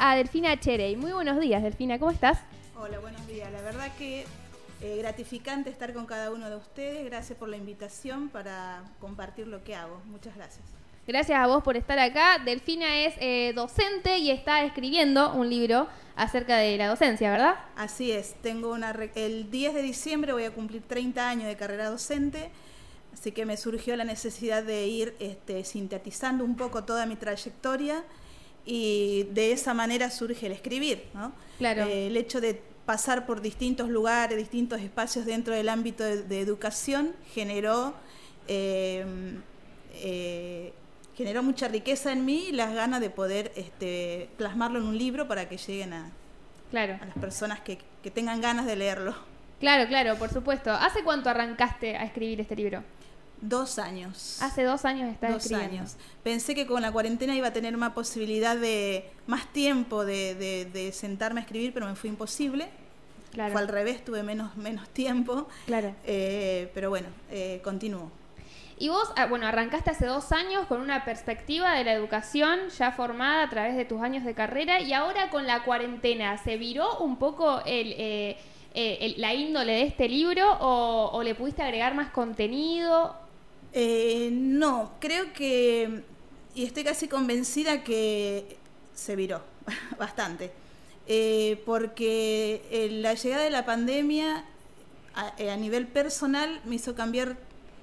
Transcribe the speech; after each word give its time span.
a 0.00 0.14
Delfina 0.14 0.58
Cherey. 0.58 0.96
Muy 0.96 1.12
buenos 1.12 1.40
días, 1.40 1.62
Delfina, 1.62 1.98
¿cómo 1.98 2.10
estás? 2.10 2.38
Hola, 2.78 2.98
buenos 2.98 3.26
días. 3.26 3.50
La 3.50 3.62
verdad 3.62 3.90
que 3.96 4.24
eh, 4.82 4.96
gratificante 4.98 5.70
estar 5.70 5.94
con 5.94 6.06
cada 6.06 6.30
uno 6.30 6.50
de 6.50 6.56
ustedes. 6.56 7.04
Gracias 7.06 7.38
por 7.38 7.48
la 7.48 7.56
invitación 7.56 8.28
para 8.28 8.82
compartir 9.00 9.46
lo 9.46 9.64
que 9.64 9.74
hago. 9.74 10.00
Muchas 10.06 10.36
gracias. 10.36 10.64
Gracias 11.06 11.38
a 11.38 11.46
vos 11.46 11.62
por 11.62 11.76
estar 11.76 11.98
acá. 11.98 12.38
Delfina 12.44 12.98
es 12.98 13.14
eh, 13.20 13.52
docente 13.54 14.18
y 14.18 14.30
está 14.30 14.64
escribiendo 14.64 15.32
un 15.32 15.48
libro 15.48 15.88
acerca 16.14 16.58
de 16.58 16.76
la 16.76 16.88
docencia, 16.88 17.30
¿verdad? 17.30 17.54
Así 17.76 18.12
es. 18.12 18.34
Tengo 18.42 18.72
una 18.72 18.90
el 19.14 19.50
10 19.50 19.74
de 19.74 19.82
diciembre 19.82 20.32
voy 20.32 20.44
a 20.44 20.50
cumplir 20.50 20.82
30 20.82 21.28
años 21.28 21.46
de 21.46 21.56
carrera 21.56 21.88
docente, 21.88 22.50
así 23.14 23.32
que 23.32 23.46
me 23.46 23.56
surgió 23.56 23.96
la 23.96 24.04
necesidad 24.04 24.62
de 24.62 24.86
ir 24.86 25.16
este, 25.20 25.64
sintetizando 25.64 26.44
un 26.44 26.56
poco 26.56 26.84
toda 26.84 27.06
mi 27.06 27.16
trayectoria 27.16 28.04
y 28.66 29.28
de 29.30 29.52
esa 29.52 29.72
manera 29.72 30.10
surge 30.10 30.46
el 30.46 30.52
escribir, 30.52 31.04
¿no? 31.14 31.32
Claro. 31.58 31.84
Eh, 31.84 32.08
el 32.08 32.16
hecho 32.16 32.40
de 32.40 32.60
pasar 32.84 33.24
por 33.24 33.40
distintos 33.40 33.88
lugares, 33.88 34.36
distintos 34.36 34.80
espacios 34.80 35.24
dentro 35.24 35.54
del 35.54 35.68
ámbito 35.68 36.04
de, 36.04 36.40
educación, 36.40 37.14
generó, 37.32 37.94
em, 38.48 39.40
eh, 39.94 40.72
generó 41.16 41.42
mucha 41.42 41.68
riqueza 41.68 42.12
en 42.12 42.24
mí 42.24 42.48
y 42.48 42.52
las 42.52 42.74
ganas 42.74 43.00
de 43.00 43.10
poder 43.10 43.52
este, 43.56 44.28
plasmarlo 44.36 44.78
en 44.80 44.86
un 44.86 44.98
libro 44.98 45.28
para 45.28 45.48
que 45.48 45.56
lleguen 45.56 45.92
a, 45.92 46.10
claro. 46.70 46.98
a 47.00 47.06
las 47.06 47.18
personas 47.18 47.60
que, 47.60 47.78
que 48.02 48.10
tengan 48.10 48.40
ganas 48.40 48.66
de 48.66 48.76
leerlo. 48.76 49.14
Claro, 49.60 49.88
claro, 49.88 50.16
por 50.16 50.30
supuesto. 50.30 50.70
¿Hace 50.70 51.02
cuánto 51.02 51.30
arrancaste 51.30 51.96
a 51.96 52.04
escribir 52.04 52.40
este 52.40 52.56
libro? 52.56 52.84
Dos 53.40 53.78
años. 53.78 54.38
Hace 54.40 54.62
dos 54.62 54.84
años 54.84 55.12
estás 55.12 55.30
dos 55.30 55.52
años. 55.52 55.96
Pensé 56.22 56.54
que 56.54 56.66
con 56.66 56.80
la 56.80 56.90
cuarentena 56.90 57.34
iba 57.34 57.48
a 57.48 57.52
tener 57.52 57.76
más 57.76 57.92
posibilidad 57.92 58.56
de, 58.56 59.10
más 59.26 59.46
tiempo 59.52 60.04
de, 60.04 60.34
de, 60.34 60.92
sentarme 60.92 61.40
a 61.40 61.42
escribir, 61.42 61.74
pero 61.74 61.86
me 61.86 61.94
fue 61.96 62.08
imposible. 62.08 62.68
Claro. 63.32 63.52
Fue 63.52 63.60
al 63.60 63.68
revés, 63.68 64.02
tuve 64.04 64.22
menos, 64.22 64.56
menos 64.56 64.88
tiempo. 64.88 65.48
Claro. 65.66 65.94
Eh, 66.04 66.70
pero 66.72 66.88
bueno, 66.88 67.08
eh, 67.30 67.60
continúo. 67.62 68.10
Y 68.78 68.88
vos, 68.88 69.10
ah, 69.16 69.26
bueno, 69.26 69.46
arrancaste 69.46 69.90
hace 69.90 70.06
dos 70.06 70.32
años 70.32 70.66
con 70.66 70.80
una 70.80 71.04
perspectiva 71.04 71.74
de 71.74 71.84
la 71.84 71.92
educación 71.92 72.68
ya 72.78 72.92
formada 72.92 73.42
a 73.42 73.50
través 73.50 73.76
de 73.76 73.84
tus 73.84 74.00
años 74.02 74.24
de 74.24 74.34
carrera 74.34 74.80
y 74.80 74.92
ahora 74.92 75.30
con 75.30 75.46
la 75.46 75.64
cuarentena, 75.64 76.36
¿se 76.38 76.56
viró 76.56 76.98
un 76.98 77.16
poco 77.16 77.62
el, 77.64 77.94
eh, 77.96 79.14
la 79.16 79.32
índole 79.34 79.72
de 79.72 79.82
este 79.82 80.08
libro 80.08 80.58
o, 80.60 81.10
o, 81.12 81.22
le 81.22 81.34
pudiste 81.34 81.62
agregar 81.62 81.94
más 81.94 82.10
contenido? 82.10 83.25
Eh, 83.78 84.30
no, 84.32 84.92
creo 85.00 85.34
que, 85.34 86.02
y 86.54 86.64
estoy 86.64 86.82
casi 86.82 87.08
convencida 87.08 87.84
que 87.84 88.56
se 88.94 89.14
viró 89.16 89.42
bastante, 89.98 90.50
eh, 91.06 91.62
porque 91.66 92.66
eh, 92.70 92.88
la 92.90 93.12
llegada 93.12 93.44
de 93.44 93.50
la 93.50 93.66
pandemia 93.66 94.46
a, 95.14 95.56
nivel 95.56 95.88
personal 95.88 96.62
me 96.64 96.76
hizo 96.76 96.94
cambiar 96.94 97.36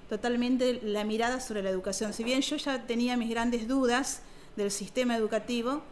totalmente 0.10 0.82
la 0.82 1.04
mirada 1.04 1.40
sobre 1.40 1.62
la 1.62 1.70
educación. 1.70 2.12
Si 2.12 2.24
bien 2.24 2.42
yo 2.42 2.56
ya 2.56 2.88
tenía 2.88 3.16
mis 3.16 3.30
grandes 3.30 3.68
dudas 3.68 4.24
del 4.56 4.72
sistema 4.72 5.16
educativo, 5.16 5.84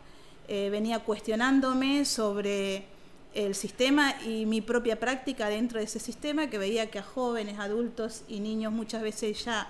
venía 0.48 1.00
cuestionándome 1.00 2.06
sobre 2.06 2.86
el 3.34 3.56
sistema 3.56 4.14
y 4.26 4.46
mi 4.46 4.62
propia 4.62 5.00
práctica 5.00 5.48
dentro 5.48 5.80
de 5.80 5.86
ese 5.86 6.00
sistema, 6.00 6.50
que 6.50 6.58
veía 6.58 6.90
que 6.90 7.00
a 7.00 7.04
jóvenes, 7.04 7.60
adultos 7.60 8.24
y 8.28 8.40
niños 8.40 8.74
muchas 8.74 9.02
veces 9.02 9.44
ya 9.46 9.68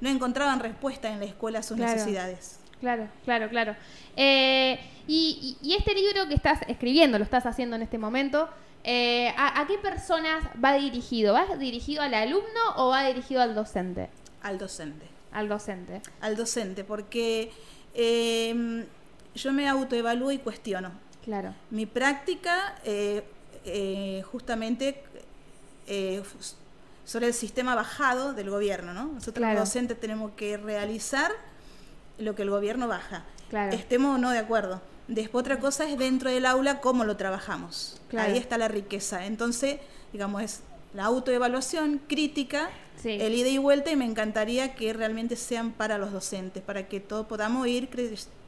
no 0.00 0.08
encontraban 0.08 0.60
respuesta 0.60 1.10
en 1.10 1.18
la 1.18 1.26
escuela 1.26 1.60
a 1.60 1.62
sus 1.62 1.76
necesidades. 1.76 2.58
Claro, 2.80 3.08
claro, 3.24 3.48
claro. 3.48 3.76
Eh, 4.16 4.78
y, 5.06 5.56
este 5.76 5.94
libro 5.94 6.28
que 6.28 6.34
estás 6.34 6.60
escribiendo, 6.68 7.18
lo 7.18 7.24
estás 7.24 7.46
haciendo 7.46 7.76
en 7.76 7.82
este 7.82 7.98
momento, 7.98 8.48
eh, 8.84 9.32
¿a, 9.36 9.64
qué 9.66 9.78
personas 9.78 10.44
va 10.62 10.74
dirigido? 10.74 11.32
¿Va 11.32 11.56
dirigido 11.56 12.02
al 12.02 12.12
alumno 12.12 12.60
o 12.76 12.90
va 12.90 13.06
dirigido 13.06 13.40
al 13.40 13.54
docente? 13.54 14.10
Al 14.42 14.58
docente. 14.58 15.06
Al 15.32 15.48
docente. 15.48 16.02
Al 16.20 16.36
docente, 16.36 16.84
porque 16.84 17.50
em, 17.94 18.84
yo 19.34 19.52
me 19.52 19.68
autoevalúo 19.68 20.30
y 20.30 20.38
cuestiono. 20.38 20.92
Claro. 21.24 21.54
Mi 21.70 21.86
práctica, 21.86 22.76
eh, 22.84 23.22
justamente, 24.30 25.02
sobre 27.04 27.26
el 27.26 27.34
sistema 27.34 27.74
bajado 27.74 28.34
del 28.34 28.50
gobierno, 28.50 28.92
¿no? 28.94 29.06
Nosotros 29.06 29.46
los 29.48 29.56
docentes 29.56 29.98
tenemos 29.98 30.32
que 30.36 30.56
realizar 30.56 31.32
lo 32.18 32.34
que 32.34 32.42
el 32.42 32.50
gobierno 32.50 32.86
baja, 32.88 33.24
estemos 33.72 34.16
o 34.16 34.18
no 34.18 34.30
de 34.30 34.38
acuerdo. 34.38 34.80
Después 35.08 35.42
otra 35.42 35.58
cosa 35.58 35.88
es 35.88 35.98
dentro 35.98 36.30
del 36.30 36.46
aula 36.46 36.80
cómo 36.80 37.04
lo 37.04 37.16
trabajamos. 37.16 38.00
Ahí 38.16 38.38
está 38.38 38.56
la 38.56 38.68
riqueza. 38.68 39.26
Entonces, 39.26 39.78
digamos, 40.12 40.42
es 40.42 40.60
la 40.94 41.04
autoevaluación 41.04 42.00
crítica, 42.06 42.70
el 43.02 43.34
ida 43.34 43.48
y 43.48 43.58
vuelta, 43.58 43.90
y 43.90 43.96
me 43.96 44.04
encantaría 44.04 44.74
que 44.74 44.92
realmente 44.92 45.36
sean 45.36 45.72
para 45.72 45.98
los 45.98 46.12
docentes, 46.12 46.62
para 46.62 46.88
que 46.88 47.00
todos 47.00 47.26
podamos 47.26 47.66
ir 47.66 47.90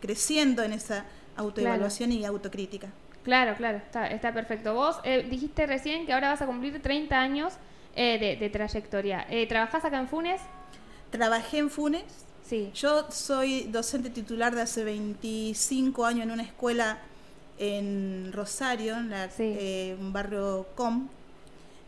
creciendo 0.01 0.63
en 0.63 0.73
esa 0.73 1.05
autoevaluación 1.37 2.13
y 2.13 2.25
autocrítica. 2.25 2.89
Claro, 3.23 3.57
claro, 3.57 3.79
está, 3.79 4.07
está 4.09 4.33
perfecto. 4.33 4.75
Vos 4.75 4.99
eh, 5.03 5.27
dijiste 5.29 5.67
recién 5.67 6.07
que 6.07 6.13
ahora 6.13 6.29
vas 6.29 6.43
a 6.43 6.47
cumplir 6.47 6.81
30 6.81 7.19
años 7.19 7.55
eh, 7.99 8.37
de, 8.39 8.51
trayectoria. 8.51 9.27
Eh, 9.31 9.47
¿Trabajás 9.47 9.87
acá 9.87 9.99
en 9.99 10.07
Funes? 10.07 10.43
Trabajé 11.11 11.59
en 11.59 11.71
Funes. 11.71 12.05
Sí. 12.45 12.71
Yo 12.75 13.11
soy 13.11 13.65
docente 13.65 14.11
titular 14.11 14.55
de 14.55 14.61
hace 14.61 14.85
25 14.85 16.05
años 16.05 16.25
en 16.25 16.31
una 16.31 16.43
escuela 16.43 16.99
en 17.59 18.33
Rosario, 18.35 18.99
en 18.99 19.11
eh, 19.39 19.97
un 19.99 20.13
barrio 20.13 20.67
Com, 20.75 21.09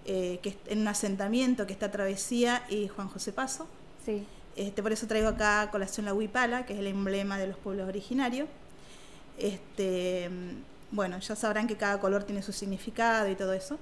que 0.06 0.56
en 0.66 0.80
un 0.80 0.88
asentamiento 0.88 1.66
que 1.66 1.74
está 1.74 1.90
Travesía 1.90 2.62
y 2.70 2.88
Juan 2.88 3.08
José 3.08 3.34
Paso. 3.34 3.68
Sí. 4.02 4.24
Este, 4.56 4.82
por 4.82 4.92
eso 4.92 5.06
traigo 5.06 5.28
acá 5.28 5.60
a 5.60 5.70
colación 5.70 6.06
la 6.06 6.14
huipala, 6.14 6.64
que 6.64 6.72
es 6.72 6.78
el 6.78 6.86
emblema 6.86 7.36
de 7.36 7.48
los 7.48 7.58
pueblos 7.58 7.86
originarios. 7.86 8.48
Este, 9.38 10.30
bueno, 10.90 11.18
ya 11.18 11.36
sabrán 11.36 11.66
que 11.66 11.76
cada 11.76 12.00
color 12.00 12.24
tiene 12.24 12.42
su 12.42 12.52
significado 12.52 13.28
y 13.28 13.34
todo 13.34 13.52
eso. 13.52 13.78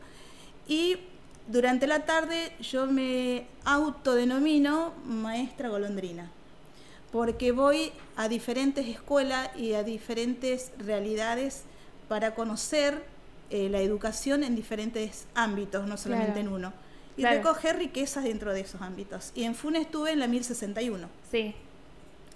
Y 0.69 0.99
durante 1.47 1.87
la 1.87 2.05
tarde 2.05 2.53
yo 2.61 2.87
me 2.87 3.47
autodenomino 3.65 4.93
maestra 5.05 5.69
golondrina, 5.69 6.31
porque 7.13 7.53
voy 7.53 7.93
a 8.17 8.29
diferentes 8.29 8.87
escuelas 8.89 9.51
y 9.57 9.75
a 9.75 9.83
diferentes 9.83 10.73
realidades 10.79 11.63
para 12.09 12.35
conocer 12.35 13.05
eh, 13.51 13.69
la 13.69 13.81
educación 13.81 14.43
en 14.43 14.57
diferentes 14.57 15.27
ámbitos, 15.35 15.87
no 15.87 15.97
solamente 15.97 16.41
en 16.41 16.49
uno. 16.49 16.73
Y 17.17 17.25
recoger 17.25 17.79
riquezas 17.79 18.25
dentro 18.25 18.53
de 18.53 18.61
esos 18.61 18.83
ámbitos. 18.83 19.33
Y 19.35 19.45
en 19.45 19.55
FUNE 19.55 19.81
estuve 19.81 20.13
en 20.13 20.19
la 20.19 20.27
1061. 20.27 21.09
Sí. 21.31 21.55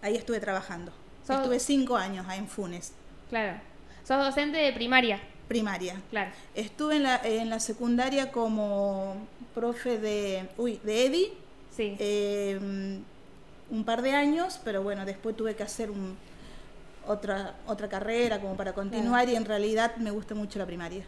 Ahí 0.00 0.14
estuve 0.14 0.40
trabajando. 0.40 0.92
Estuve 1.28 1.60
cinco 1.60 1.96
años 1.96 2.26
en 2.32 2.48
FUNES. 2.48 2.92
Claro. 3.30 3.58
¿Sos 4.04 4.24
docente 4.24 4.58
de 4.58 4.72
primaria? 4.72 5.20
primaria. 5.50 6.00
Claro. 6.10 6.30
Estuve 6.54 6.96
en 6.96 7.02
la, 7.02 7.20
en 7.24 7.50
la 7.50 7.58
secundaria 7.58 8.30
como 8.30 9.16
profe 9.52 9.98
de, 9.98 10.48
uy, 10.56 10.80
de 10.84 11.06
EDI. 11.06 11.32
Sí. 11.76 11.96
Em, 11.98 13.02
un 13.70 13.84
par 13.84 14.02
de 14.02 14.12
años, 14.12 14.60
pero 14.64 14.82
bueno, 14.84 15.04
después 15.04 15.36
tuve 15.36 15.56
que 15.56 15.64
hacer 15.64 15.90
un, 15.90 16.16
otra, 17.06 17.56
otra 17.66 17.88
carrera 17.88 18.40
como 18.40 18.56
para 18.56 18.72
continuar 18.72 19.28
y 19.28 19.34
en 19.34 19.44
realidad 19.44 19.96
me 19.96 20.12
gusta 20.12 20.36
mucho 20.36 20.58
la 20.60 20.66
primaria. 20.66 21.04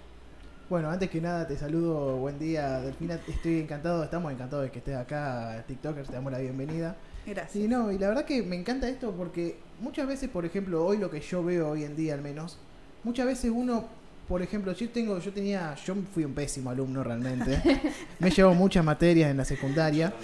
Bueno, 0.68 0.90
antes 0.90 1.10
que 1.10 1.20
nada 1.20 1.46
te 1.46 1.56
saludo, 1.56 2.16
buen 2.16 2.38
día 2.38 2.80
Delfina, 2.80 3.20
estoy 3.28 3.60
encantado, 3.60 4.02
estamos 4.02 4.32
encantados 4.32 4.64
de 4.64 4.70
que 4.72 4.78
estés 4.78 4.96
acá, 4.96 5.64
TikTokers, 5.68 6.08
te 6.08 6.14
damos 6.14 6.32
la 6.32 6.38
bienvenida. 6.38 6.96
Gracias. 7.26 7.64
Y 7.64 7.68
no, 7.68 7.92
y 7.92 7.98
la 7.98 8.08
verdad 8.08 8.24
que 8.24 8.42
me 8.42 8.56
encanta 8.56 8.88
esto 8.88 9.12
porque 9.12 9.58
muchas 9.82 10.06
veces, 10.06 10.30
por 10.30 10.44
ejemplo, 10.44 10.84
hoy 10.84 10.98
lo 10.98 11.10
que 11.10 11.20
yo 11.20 11.44
veo 11.44 11.70
hoy 11.70 11.84
en 11.84 11.96
día 11.96 12.14
al 12.14 12.22
menos, 12.22 12.58
muchas 13.04 13.26
veces 13.26 13.50
uno 13.54 14.02
por 14.28 14.40
ejemplo, 14.40 14.72
yo 14.72 14.88
tengo, 14.88 15.18
yo 15.18 15.32
tenía, 15.32 15.74
yo 15.84 15.94
fui 16.14 16.24
un 16.24 16.32
pésimo 16.32 16.70
alumno 16.70 17.04
realmente. 17.04 17.60
Me 18.18 18.30
llevo 18.30 18.54
muchas 18.54 18.84
materias 18.84 19.30
en 19.30 19.36
la 19.36 19.44
secundaria. 19.44 20.14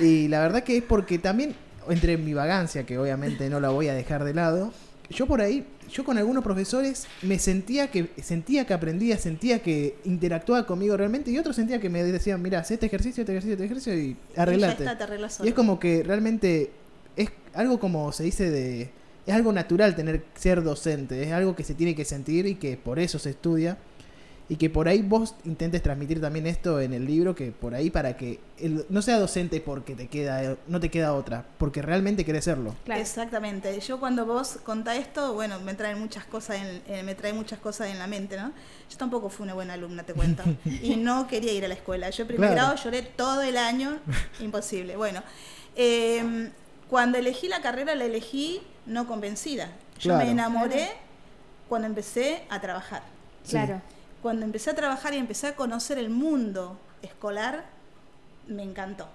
Y 0.00 0.28
la 0.28 0.40
verdad 0.40 0.62
que 0.62 0.76
es 0.76 0.82
porque 0.82 1.18
también, 1.18 1.54
entre 1.88 2.18
mi 2.18 2.34
vagancia, 2.34 2.84
que 2.84 2.98
obviamente 2.98 3.48
no 3.48 3.58
la 3.58 3.70
voy 3.70 3.88
a 3.88 3.94
dejar 3.94 4.24
de 4.24 4.34
lado, 4.34 4.72
yo 5.08 5.26
por 5.26 5.40
ahí, 5.40 5.66
yo 5.90 6.04
con 6.04 6.18
algunos 6.18 6.44
profesores 6.44 7.06
me 7.22 7.38
sentía 7.38 7.90
que, 7.90 8.10
sentía 8.22 8.66
que 8.66 8.74
aprendía, 8.74 9.16
sentía 9.16 9.60
que 9.60 9.96
interactuaba 10.04 10.66
conmigo 10.66 10.96
realmente, 10.96 11.30
y 11.30 11.38
otros 11.38 11.56
sentía 11.56 11.80
que 11.80 11.88
me 11.88 12.04
decían, 12.04 12.42
mira, 12.42 12.60
haz 12.60 12.70
este 12.70 12.86
ejercicio, 12.86 13.22
este 13.22 13.32
ejercicio, 13.32 13.54
este 13.54 13.64
ejercicio, 13.64 13.94
y 13.98 14.16
arreglate. 14.36 14.84
Y, 14.84 15.46
y 15.46 15.48
es 15.48 15.54
como 15.54 15.80
que 15.80 16.02
realmente 16.02 16.70
algo 17.54 17.78
como 17.80 18.12
se 18.12 18.24
dice 18.24 18.50
de 18.50 18.90
es 19.26 19.34
algo 19.34 19.52
natural 19.52 19.94
tener 19.94 20.24
ser 20.34 20.62
docente, 20.62 21.22
es 21.22 21.32
algo 21.32 21.54
que 21.54 21.62
se 21.64 21.74
tiene 21.74 21.94
que 21.94 22.04
sentir 22.04 22.46
y 22.46 22.54
que 22.56 22.76
por 22.76 22.98
eso 22.98 23.18
se 23.18 23.30
estudia. 23.30 23.78
y 24.52 24.56
que 24.56 24.68
por 24.68 24.88
ahí 24.88 25.00
vos 25.00 25.36
intentes 25.44 25.80
transmitir 25.80 26.20
también 26.20 26.44
esto 26.48 26.80
en 26.80 26.92
el 26.92 27.06
libro, 27.06 27.36
que 27.36 27.52
por 27.52 27.72
ahí 27.72 27.88
para 27.88 28.16
que 28.16 28.40
el- 28.58 28.84
no 28.88 29.00
sea 29.00 29.16
docente 29.20 29.60
porque 29.60 29.94
te 29.94 30.08
queda, 30.08 30.56
no 30.66 30.80
te 30.80 30.88
queda 30.90 31.12
otra, 31.14 31.46
porque 31.56 31.82
realmente 31.82 32.24
querés 32.24 32.46
serlo. 32.46 32.74
Claro. 32.84 33.00
Exactamente. 33.00 33.78
Yo 33.78 34.00
cuando 34.00 34.26
vos 34.26 34.58
contás 34.64 34.98
esto, 34.98 35.34
bueno, 35.34 35.60
me 35.60 35.74
traen 35.74 36.00
muchas 36.00 36.24
cosas 36.24 36.56
en, 36.56 36.82
eh, 36.92 37.04
me 37.04 37.14
trae 37.14 37.32
muchas 37.32 37.60
cosas 37.60 37.90
en 37.90 38.00
la 38.00 38.08
mente, 38.08 38.36
¿no? 38.36 38.50
Yo 38.90 38.96
tampoco 38.98 39.28
fui 39.28 39.44
una 39.44 39.54
buena 39.54 39.74
alumna, 39.74 40.02
te 40.02 40.14
cuento. 40.14 40.42
y 40.82 40.96
no 40.96 41.28
quería 41.28 41.52
ir 41.52 41.64
a 41.64 41.68
la 41.68 41.74
escuela. 41.74 42.10
Yo 42.10 42.22
en 42.22 42.26
primer 42.26 42.50
Claro. 42.50 42.70
grado 42.70 42.82
lloré 42.82 43.02
todo 43.02 43.42
el 43.42 43.56
año, 43.56 44.00
imposible. 44.40 44.96
Bueno, 44.96 45.22
eh, 45.76 46.50
cuando 46.90 47.18
elegí 47.18 47.48
la 47.48 47.62
carrera 47.62 47.94
la 47.94 48.04
elegí 48.04 48.60
no 48.84 49.06
convencida. 49.06 49.68
Yo 49.98 50.10
Claro. 50.10 50.24
me 50.24 50.30
enamoré 50.32 50.88
cuando 51.68 51.86
empecé 51.86 52.44
a 52.50 52.60
trabajar. 52.60 53.02
Sí. 53.44 53.52
Claro. 53.52 53.80
Cuando 54.22 54.44
empecé 54.44 54.70
a 54.70 54.74
trabajar 54.74 55.14
y 55.14 55.18
empecé 55.18 55.46
a 55.46 55.56
conocer 55.56 55.96
el 55.98 56.10
mundo 56.10 56.78
escolar, 57.00 57.64
me 58.48 58.64
encantó. 58.64 59.08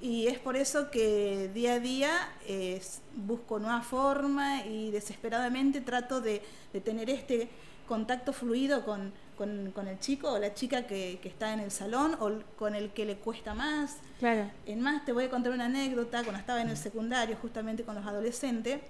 Y 0.00 0.28
es 0.28 0.38
por 0.38 0.56
eso 0.56 0.90
que 0.90 1.50
día 1.52 1.74
a 1.74 1.80
día 1.80 2.10
eh, 2.46 2.80
busco 3.14 3.58
nueva 3.58 3.82
forma 3.82 4.64
y 4.64 4.90
desesperadamente 4.90 5.80
trato 5.80 6.20
de, 6.20 6.42
de 6.72 6.80
tener 6.80 7.10
este 7.10 7.48
contacto 7.86 8.32
fluido 8.32 8.84
con, 8.84 9.12
con- 9.38 9.70
con 9.70 9.86
el 9.88 9.98
chico 10.00 10.32
o 10.32 10.38
la 10.38 10.52
chica 10.52 10.86
que, 10.86 11.18
que 11.22 11.28
está 11.28 11.52
en 11.54 11.60
el 11.60 11.70
salón 11.70 12.16
o 12.20 12.30
con 12.58 12.74
el 12.74 12.90
que 12.90 13.06
le 13.06 13.16
cuesta 13.16 13.54
más. 13.54 13.96
Claro. 14.18 14.50
En 14.66 14.80
más, 14.82 15.04
te 15.04 15.12
voy 15.12 15.24
a 15.24 15.30
contar 15.30 15.52
una 15.52 15.66
anécdota. 15.66 16.22
Cuando 16.24 16.40
estaba 16.40 16.60
en 16.60 16.68
el 16.68 16.76
secundario, 16.76 17.36
justamente 17.40 17.84
con 17.84 17.94
los 17.94 18.04
adolescentes, 18.04 18.80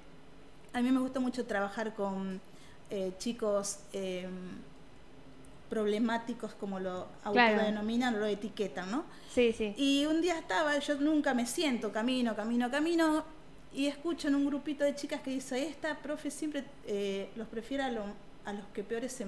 a 0.73 0.81
mí 0.81 0.91
me 0.91 0.99
gusta 1.01 1.21
mucho 1.21 1.45
trabajar 1.47 1.95
con 1.95 2.41
eh, 2.91 3.13
chicos 3.19 3.81
eh, 3.93 4.27
problemáticos, 5.69 6.55
como 6.55 6.81
lo 6.81 7.07
Claro. 7.31 7.57
autodenominan 7.59 8.15
o 8.15 8.19
lo 8.21 8.27
etiquetan, 8.27 8.91
¿no? 8.91 9.05
Sí, 9.31 9.53
sí. 9.53 9.75
Y 9.77 10.07
un 10.07 10.23
día 10.23 10.39
estaba, 10.39 10.79
yo 10.79 10.95
nunca 10.97 11.35
me 11.35 11.45
siento, 11.47 11.93
camino, 11.93 12.35
camino, 12.35 12.71
camino, 12.71 13.23
y 13.75 13.87
escucho 13.87 14.29
en 14.29 14.35
un 14.35 14.47
grupito 14.47 14.83
de 14.85 14.95
chicas 14.95 15.21
que 15.21 15.31
dice, 15.31 15.69
esta 15.69 15.99
profe 15.99 16.31
siempre 16.31 16.65
eh, 16.87 17.29
los 17.37 17.47
prefiere 17.49 17.83
a, 17.83 17.91
lo- 17.91 18.15
a 18.47 18.53
los 18.55 18.65
que 18.73 18.83
peores 18.83 19.13
se, 19.13 19.27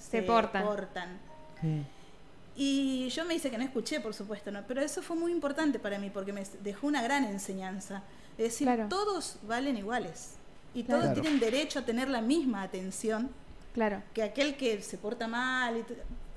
Se 0.00 0.22
portan. 0.22 1.18
Mm. 1.62 1.80
Y 2.56 3.08
yo 3.10 3.24
me 3.24 3.34
dice 3.34 3.50
que 3.50 3.56
no 3.58 3.64
escuché, 3.64 4.00
por 4.00 4.12
supuesto, 4.14 4.50
¿no? 4.50 4.62
pero 4.66 4.80
eso 4.82 5.02
fue 5.02 5.16
muy 5.16 5.32
importante 5.32 5.78
para 5.78 5.98
mí 5.98 6.10
porque 6.10 6.32
me 6.32 6.42
dejó 6.62 6.86
una 6.88 7.00
gran 7.02 7.24
enseñanza. 7.24 8.02
Es 8.36 8.44
decir, 8.44 8.66
Claro. 8.66 8.86
todos 8.88 9.36
valen 9.46 9.76
iguales 9.76 10.34
y 10.74 10.82
Claro. 10.84 11.02
todos 11.02 11.12
Claro. 11.14 11.22
tienen 11.22 11.40
derecho 11.40 11.78
a 11.78 11.82
tener 11.82 12.08
la 12.08 12.20
misma 12.20 12.62
atención 12.62 13.30
Claro. 13.72 14.02
que 14.14 14.22
aquel 14.22 14.56
que 14.56 14.82
se 14.82 14.98
porta 14.98 15.28
mal 15.28 15.84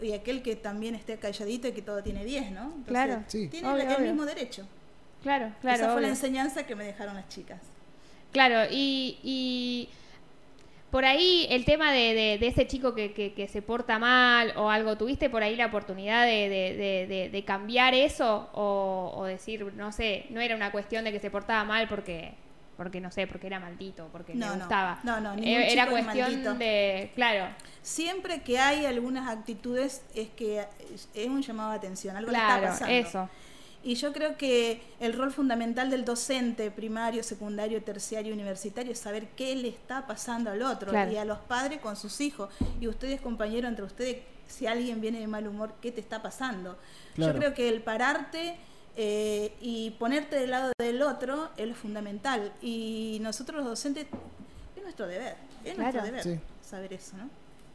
y, 0.02 0.06
y 0.08 0.14
aquel 0.14 0.44
que 0.44 0.56
también 0.56 0.96
esté 0.96 1.18
calladito 1.18 1.68
y 1.68 1.72
que 1.72 1.82
todo 1.82 2.02
tiene 2.04 2.24
10, 2.26 2.52
¿no? 2.52 2.64
Entonces, 2.66 2.86
Claro. 2.88 3.24
Sí. 3.28 3.48
Tiene 3.48 3.68
Obvio, 3.70 3.84
el 3.84 3.96
obvio. 3.96 4.08
mismo 4.08 4.26
derecho. 4.26 4.66
Claro, 5.24 5.52
claro. 5.62 5.84
Esa 5.84 5.94
fue 5.94 6.02
la 6.02 6.10
enseñanza 6.10 6.66
que 6.66 6.76
me 6.76 6.84
dejaron 6.86 7.16
las 7.16 7.28
chicas. 7.30 7.60
Claro, 8.32 8.70
y, 8.72 9.20
y 9.24 9.90
por 10.94 11.06
ahí 11.06 11.48
el 11.50 11.66
tema 11.66 11.92
de, 11.92 12.14
de- 12.14 12.38
de 12.38 12.48
ese 12.48 12.68
chico 12.68 12.94
que, 12.94 13.14
que- 13.14 13.34
que 13.34 13.48
se 13.48 13.64
porta 13.64 13.98
mal 13.98 14.54
o 14.58 14.70
algo, 14.70 14.96
¿tuviste 14.96 15.28
por 15.28 15.42
ahí 15.42 15.56
la 15.56 15.66
oportunidad 15.66 16.24
de, 16.24 17.30
de- 17.32 17.44
cambiar 17.46 17.96
eso? 17.96 18.48
O, 18.54 19.12
o 19.18 19.26
decir, 19.26 19.74
no 19.76 19.92
sé, 19.92 20.28
no 20.30 20.40
era 20.40 20.56
una 20.56 20.72
cuestión 20.72 21.04
de 21.04 21.12
que 21.12 21.20
se 21.20 21.32
portaba 21.32 21.64
mal 21.64 21.88
porque, 21.88 22.34
porque 22.78 23.02
no 23.02 23.10
sé, 23.10 23.26
porque 23.26 23.48
era 23.48 23.60
maldito, 23.60 24.08
porque 24.12 24.36
No, 24.36 24.46
le 24.52 24.52
no. 24.54 24.60
gustaba. 24.60 25.00
No, 25.04 25.20
no, 25.20 25.34
Eh, 25.34 25.38
ningún 25.38 25.48
Era 25.64 25.86
chico 25.86 25.98
es 25.98 26.04
cuestión 26.06 26.60
de, 26.60 27.12
claro, 27.16 27.48
Siempre 27.82 28.42
que 28.44 28.60
hay 28.60 28.86
algunas 28.86 29.28
actitudes 29.30 30.04
es 30.14 30.30
que 30.30 30.64
es 31.16 31.28
un 31.28 31.42
llamado 31.42 31.72
de 31.72 31.78
atención, 31.78 32.16
algo 32.16 32.30
le 32.32 32.38
está 32.38 32.48
claro, 32.60 32.68
pasando. 32.68 32.94
eso. 32.94 33.30
Y 33.84 33.96
yo 33.96 34.14
creo 34.14 34.38
que 34.38 34.82
el 35.02 35.14
rol 35.14 35.32
fundamental 35.32 35.90
del 35.90 36.06
docente 36.06 36.72
primario, 36.72 37.22
secundario, 37.22 37.84
terciario, 37.84 38.34
universitario 38.34 38.94
es 38.94 39.00
saber 39.00 39.28
qué 39.36 39.54
le 39.56 39.68
está 39.68 40.08
pasando 40.08 40.50
al 40.52 40.62
otro 40.62 40.90
Claro. 40.92 41.12
y 41.12 41.18
a 41.18 41.26
los 41.26 41.40
padres 41.40 41.80
con 41.82 41.96
sus 41.98 42.22
hijos. 42.22 42.50
Y 42.80 42.88
ustedes, 42.88 43.20
compañeros, 43.20 43.70
entre 43.70 43.84
ustedes, 43.84 44.18
si 44.48 44.68
alguien 44.68 45.02
viene 45.02 45.20
de 45.20 45.28
mal 45.28 45.48
humor, 45.48 45.74
¿qué 45.82 45.92
te 45.92 46.00
está 46.00 46.22
pasando? 46.22 46.78
Claro. 47.16 47.34
Yo 47.34 47.40
creo 47.40 47.54
que 47.54 47.68
el 47.70 47.82
pararte 47.82 48.56
eh, 48.96 49.54
y 49.60 49.90
ponerte 50.00 50.36
del 50.40 50.52
lado 50.52 50.72
del 50.78 51.02
otro 51.02 51.50
es 51.58 51.68
lo 51.68 51.74
fundamental. 51.76 52.54
Y 52.62 53.18
nosotros 53.22 53.58
los 53.58 53.66
docentes, 53.66 54.06
es 54.78 54.84
nuestro 54.84 55.08
deber, 55.08 55.36
es 55.66 55.78
nuestro 55.78 56.04
deber 56.04 56.24
Sí. 56.24 56.40
saber 56.62 56.94
eso, 56.94 57.18
¿no? 57.18 57.28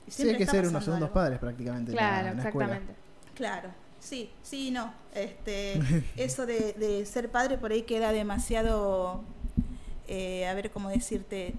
Y 0.06 0.10
Sí, 0.10 0.28
hay 0.28 0.36
que 0.38 0.46
ser 0.46 0.66
unos 0.66 0.84
segundos 0.84 1.08
algo. 1.08 1.14
padres 1.14 1.38
prácticamente 1.38 1.90
en 1.90 1.96
la- 1.96 2.02
Claro, 2.02 2.28
en 2.28 2.36
la, 2.38 2.42
escuela. 2.44 2.66
exactamente. 2.72 3.00
Claro, 3.34 3.70
sí, 4.00 4.30
sí, 4.42 4.70
no. 4.70 4.92
Este, 5.14 5.80
eso 6.16 6.46
de, 6.46 6.72
de 6.74 7.04
ser 7.06 7.30
padre 7.30 7.58
por 7.58 7.72
ahí 7.72 7.82
queda 7.82 8.12
demasiado, 8.12 9.22
eh, 10.06 10.46
a 10.46 10.54
ver 10.54 10.70
cómo 10.70 10.88
decirte, 10.90 11.54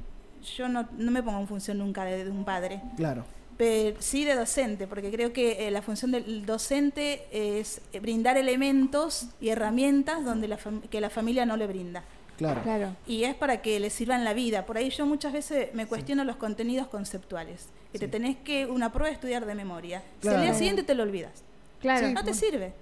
yo 0.56 0.70
no, 0.70 0.88
no 0.98 1.12
me 1.12 1.22
pongo 1.22 1.40
en 1.40 1.48
función 1.48 1.78
nunca 1.80 2.04
de, 2.06 2.24
de 2.26 2.32
un 2.32 2.46
padre, 2.46 2.82
Claro, 2.96 3.26
pero 3.58 3.98
sí 4.02 4.24
de 4.24 4.36
docente, 4.36 4.88
porque 4.88 5.12
creo 5.12 5.34
que 5.34 5.68
eh, 5.68 5.72
la 5.72 5.82
función 5.82 6.12
del 6.12 6.46
docente 6.46 7.28
es 7.32 7.82
brindar 8.02 8.38
elementos 8.38 9.28
y 9.42 9.50
herramientas 9.50 10.24
donde 10.24 10.48
la 10.48 10.58
fam- 10.58 10.88
que 10.90 11.02
la 11.02 11.10
familia 11.10 11.46
no 11.46 11.58
le 11.58 11.68
brinda. 11.68 12.04
claro. 12.38 12.62
Claro, 12.64 12.96
Y 13.06 13.26
es 13.26 13.36
para 13.36 13.62
que 13.62 13.78
le 13.82 13.90
sirva 13.90 14.16
en 14.16 14.24
la 14.24 14.34
vida. 14.34 14.66
Por 14.66 14.78
ahí 14.78 14.90
yo 14.92 15.06
muchas 15.06 15.34
veces 15.34 15.74
me 15.74 15.86
cuestiono 15.88 16.24
los 16.24 16.38
contenidos 16.38 16.88
conceptuales, 16.88 17.68
que 17.92 18.00
te 18.00 18.08
tenés 18.08 18.38
que 18.38 18.66
una 18.66 18.94
prueba 18.94 19.12
estudiar 19.14 19.46
de 19.46 19.56
memoria. 19.56 20.00
Si 20.22 20.30
al 20.30 20.36
Claro. 20.36 20.42
día 20.44 20.54
siguiente 20.54 20.84
te 20.84 20.96
lo 20.96 21.04
olvidas. 21.04 21.44
Claro. 21.80 22.08
Sí, 22.08 22.14
No 22.14 22.20
te 22.22 22.32
bueno. 22.32 22.40
sirve. 22.40 22.74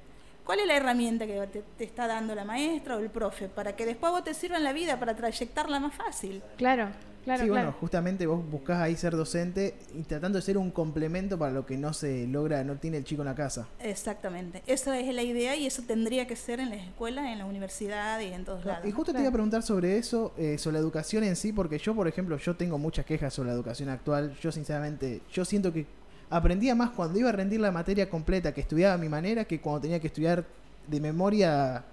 ¿Cuál 0.45 0.61
es 0.61 0.67
la 0.67 0.77
herramienta 0.77 1.27
que 1.27 1.33
te, 1.47 1.61
te 1.77 1.83
está 1.83 2.07
dando 2.07 2.33
la 2.33 2.45
maestra 2.45 2.95
o 2.95 2.99
el 2.99 3.09
profe 3.09 3.49
para 3.49 3.75
que 3.75 3.85
después 3.85 4.13
vos 4.13 4.23
te 4.23 4.33
sirva 4.33 4.55
en 4.57 4.63
la 4.63 4.71
vida 4.71 4.97
para 4.97 5.13
trayectarla 5.13 5.77
más 5.81 5.93
fácil? 5.93 6.41
Claro, 6.55 6.87
claro, 7.25 7.43
sí, 7.43 7.49
claro. 7.49 7.65
bueno, 7.65 7.75
justamente 7.81 8.25
vos 8.25 8.49
buscás 8.49 8.77
ahí 8.79 8.95
ser 8.95 9.13
docente 9.17 9.75
y 9.93 10.03
tratando 10.03 10.37
de 10.37 10.41
ser 10.43 10.57
un 10.57 10.71
complemento 10.71 11.37
para 11.37 11.51
lo 11.51 11.65
que 11.65 11.75
no 11.75 11.91
se 11.91 12.27
logra, 12.27 12.63
no 12.63 12.77
tiene 12.77 12.95
el 12.95 13.03
chico 13.03 13.23
en 13.23 13.25
la 13.27 13.35
casa. 13.35 13.67
Exactamente. 13.81 14.63
Esa 14.67 14.97
es 14.97 15.13
la 15.13 15.21
idea 15.23 15.53
y 15.57 15.65
eso 15.65 15.81
tendría 15.85 16.25
que 16.27 16.37
ser 16.37 16.61
en 16.61 16.69
las 16.69 16.79
escuelas, 16.79 17.25
en 17.25 17.39
la 17.39 17.45
universidad 17.45 18.21
y 18.21 18.27
en 18.31 18.45
todos 18.45 18.63
lados. 18.63 18.85
Y 18.85 18.91
¿no? 18.91 18.95
justo 18.95 19.11
te 19.11 19.15
Claro. 19.17 19.23
iba 19.23 19.29
a 19.29 19.33
preguntar 19.33 19.63
sobre 19.63 19.97
eso, 19.97 20.33
eh, 20.37 20.57
sobre 20.57 20.75
la 20.75 20.79
educación 20.79 21.25
en 21.25 21.35
sí, 21.35 21.51
porque 21.51 21.77
yo, 21.77 21.93
por 21.93 22.07
ejemplo, 22.07 22.37
yo 22.37 22.55
tengo 22.55 22.77
muchas 22.77 23.05
quejas 23.05 23.33
sobre 23.33 23.47
la 23.49 23.55
educación 23.55 23.89
actual. 23.89 24.33
Yo, 24.39 24.49
sinceramente, 24.53 25.19
yo 25.29 25.43
siento 25.43 25.73
que 25.73 25.85
aprendía 26.29 26.75
más 26.75 26.91
cuando 26.91 27.19
iba 27.19 27.29
a 27.29 27.31
rendir 27.31 27.59
la 27.59 27.71
materia 27.71 28.09
completa, 28.09 28.53
que 28.53 28.61
estudiaba 28.61 28.95
a 28.95 28.97
mi 28.97 29.09
manera, 29.09 29.45
que 29.45 29.59
cuando 29.59 29.81
tenía 29.81 29.99
que 29.99 30.07
estudiar 30.07 30.45
de 30.87 30.99
memoria, 30.99 31.83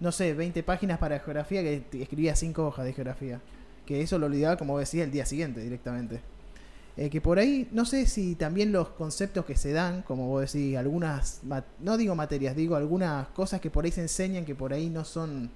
no 0.00 0.12
sé, 0.12 0.34
20 0.34 0.62
páginas 0.62 0.98
para 0.98 1.18
geografía, 1.20 1.62
que 1.62 1.84
escribía 2.00 2.34
5 2.34 2.66
hojas 2.66 2.84
de 2.84 2.92
geografía. 2.92 3.40
Que 3.86 4.02
eso 4.02 4.18
lo 4.18 4.26
olvidaba, 4.26 4.56
como 4.56 4.78
decía, 4.78 5.04
el 5.04 5.10
día 5.10 5.24
siguiente 5.24 5.60
directamente. 5.60 6.20
Eh, 6.96 7.10
que 7.10 7.20
por 7.20 7.38
ahí, 7.38 7.68
no 7.70 7.84
sé 7.84 8.06
si 8.06 8.34
también 8.34 8.72
los 8.72 8.88
conceptos 8.88 9.44
que 9.44 9.56
se 9.56 9.72
dan, 9.72 10.02
como 10.02 10.26
vos 10.26 10.52
decís, 10.52 10.76
algunas, 10.76 11.42
no 11.78 11.96
digo 11.96 12.14
materias, 12.16 12.56
digo 12.56 12.74
algunas 12.74 13.28
cosas 13.28 13.60
que 13.60 13.70
por 13.70 13.84
ahí 13.84 13.92
se 13.92 14.00
enseñan 14.00 14.44
que 14.44 14.54
por 14.54 14.72
ahí 14.72 14.90
no 14.90 15.04
son 15.04 15.50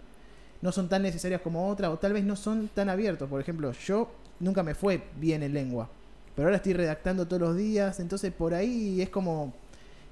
no 0.62 0.70
son 0.70 0.88
tan 0.88 1.02
necesarias 1.02 1.40
como 1.40 1.68
otras 1.68 1.90
o 1.90 1.98
tal 1.98 2.12
vez 2.12 2.24
no 2.24 2.36
son 2.36 2.68
tan 2.68 2.88
abiertos. 2.88 3.28
Por 3.28 3.40
ejemplo, 3.40 3.72
yo 3.72 4.08
nunca 4.38 4.62
me 4.62 4.74
fue 4.74 5.02
bien 5.16 5.42
en 5.42 5.52
lengua, 5.52 5.90
pero 6.34 6.48
ahora 6.48 6.56
estoy 6.56 6.72
redactando 6.74 7.26
todos 7.26 7.40
los 7.42 7.56
días, 7.56 8.00
entonces 8.00 8.32
por 8.32 8.54
ahí 8.54 9.00
es 9.02 9.08
como 9.10 9.52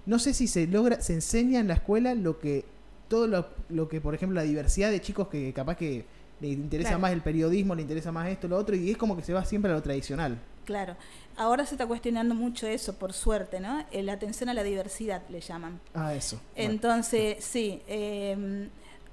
no 0.07 0.19
sé 0.19 0.33
si 0.35 0.47
se 0.49 0.67
logra 0.67 1.01
se 1.01 1.13
enseña 1.15 1.61
en 1.61 1.69
la 1.69 1.75
escuela 1.75 2.15
lo 2.15 2.39
que 2.39 2.65
todo 3.09 3.27
lo, 3.27 3.47
lo 3.69 3.89
que 3.89 4.01
por 4.01 4.15
ejemplo 4.15 4.37
la 4.37 4.43
diversidad 4.43 4.91
de 4.91 5.01
chicos 5.01 5.29
que 5.29 5.53
capaz 5.53 5.77
que 5.77 6.05
le 6.41 6.49
interesa 6.49 6.91
Claro. 6.91 7.03
más 7.03 7.13
el 7.13 7.21
periodismo, 7.21 7.75
le 7.75 7.83
interesa 7.83 8.11
más 8.13 8.29
esto, 8.29 8.49
lo 8.49 8.57
otro 8.57 8.75
y 8.75 8.91
es 8.91 8.97
como 8.97 9.15
que 9.17 9.23
se 9.23 9.33
va 9.35 9.45
siempre 9.45 9.71
a 9.71 9.75
lo 9.75 9.83
tradicional. 9.83 10.39
Claro. 10.65 10.97
Ahora 11.37 11.67
se 11.67 11.75
está 11.75 11.87
cuestionando 11.87 12.35
mucho 12.35 12.67
eso, 12.67 12.95
por 12.95 13.13
suerte, 13.13 13.61
¿no? 13.61 13.85
Eh, 13.91 14.03
La 14.03 14.13
atención 14.15 14.49
a 14.49 14.55
la 14.55 14.63
diversidad 14.63 15.23
le 15.29 15.41
llaman. 15.41 15.81
Ah, 15.95 16.15
eso. 16.15 16.41
Bueno, 16.55 16.71
Entonces, 16.73 17.45
sí, 17.45 17.83
eh, 17.89 18.69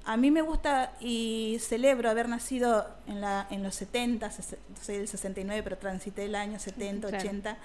a 0.08 0.16
mí 0.16 0.30
me 0.30 0.40
gusta 0.42 0.92
y 1.00 1.58
celebro 1.60 2.08
haber 2.10 2.28
nacido 2.28 2.86
en, 3.06 3.20
la, 3.20 3.46
en 3.50 3.62
los 3.62 3.74
70, 3.74 4.28
ses- 4.30 4.56
soy 4.82 4.96
del 4.96 5.06
69, 5.08 5.62
pero 5.62 5.76
transité 5.78 6.24
el 6.24 6.34
año 6.34 6.58
70, 6.58 7.08
Claro. 7.08 7.24
80, 7.24 7.56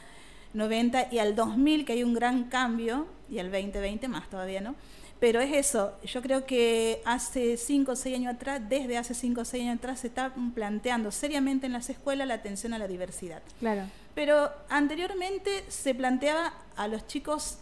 90 0.53 1.07
y 1.11 1.19
al 1.19 1.35
2000, 1.35 1.85
que 1.85 1.93
hay 1.93 2.03
un 2.03 2.13
gran 2.13 2.43
cambio, 2.45 3.07
y 3.29 3.39
al 3.39 3.49
2020 3.51 4.07
más 4.07 4.29
todavía, 4.29 4.61
¿no? 4.61 4.75
Pero 5.19 5.39
es 5.39 5.53
eso, 5.55 5.93
yo 6.03 6.21
creo 6.21 6.45
que 6.45 7.01
hace 7.05 7.55
5 7.55 7.93
o 7.93 7.95
6 7.95 8.17
años 8.17 8.35
atrás, 8.35 8.61
desde 8.67 8.97
hace 8.97 9.13
5 9.13 9.41
o 9.41 9.45
6 9.45 9.63
años 9.63 9.77
atrás, 9.77 10.01
se 10.01 10.07
está 10.07 10.33
planteando 10.53 11.11
seriamente 11.11 11.65
en 11.65 11.71
las 11.71 11.89
escuelas 11.89 12.27
la 12.27 12.33
atención 12.33 12.73
a 12.73 12.77
la 12.77 12.87
diversidad. 12.89 13.41
Claro, 13.59 13.83
Pero 14.15 14.51
anteriormente 14.69 15.63
se 15.69 15.95
planteaba 15.95 16.53
a 16.75 16.87
los 16.89 17.07
chicos, 17.07 17.57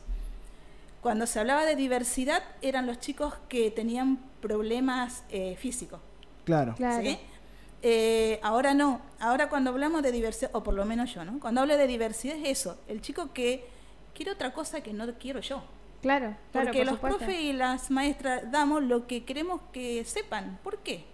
cuando 1.02 1.26
se 1.28 1.40
hablaba 1.40 1.66
de 1.66 1.76
diversidad, 1.76 2.44
eran 2.62 2.86
los 2.86 3.00
chicos 3.00 3.34
que 3.50 3.72
tenían 3.72 4.20
problemas 4.42 5.24
eh, 5.30 5.56
físicos. 5.58 6.00
claro. 6.46 6.74
claro. 6.76 7.02
¿sí? 7.04 7.18
Eh, 7.84 8.40
ahora 8.44 8.76
no, 8.76 9.02
ahora 9.20 9.50
cuando 9.50 9.72
hablamos 9.72 10.04
de 10.04 10.12
diversidad, 10.12 10.52
o 10.54 10.62
por 10.62 10.76
lo 10.76 10.86
menos 10.86 11.12
yo, 11.14 11.26
¿no? 11.26 11.40
Cuando 11.40 11.62
hablo 11.62 11.76
de 11.78 11.88
diversidad 11.88 12.36
es 12.38 12.48
eso, 12.60 12.80
el 12.88 13.02
chico 13.02 13.34
que 13.34 13.66
quiere 14.14 14.32
otra 14.32 14.54
cosa 14.54 14.82
que 14.82 14.94
no 14.94 15.12
quiero 15.16 15.40
yo. 15.40 15.64
Claro, 16.04 16.36
claro. 16.52 16.68
Porque 16.68 16.80
por 16.80 16.86
los 16.86 16.96
supuesto. 16.96 17.18
profes 17.20 17.40
y 17.42 17.54
las 17.54 17.90
maestras 17.90 18.52
damos 18.52 18.84
lo 18.84 19.08
que 19.08 19.24
queremos 19.24 19.62
que 19.74 20.06
sepan. 20.06 20.60
¿Por 20.64 20.78
qué? 20.80 21.06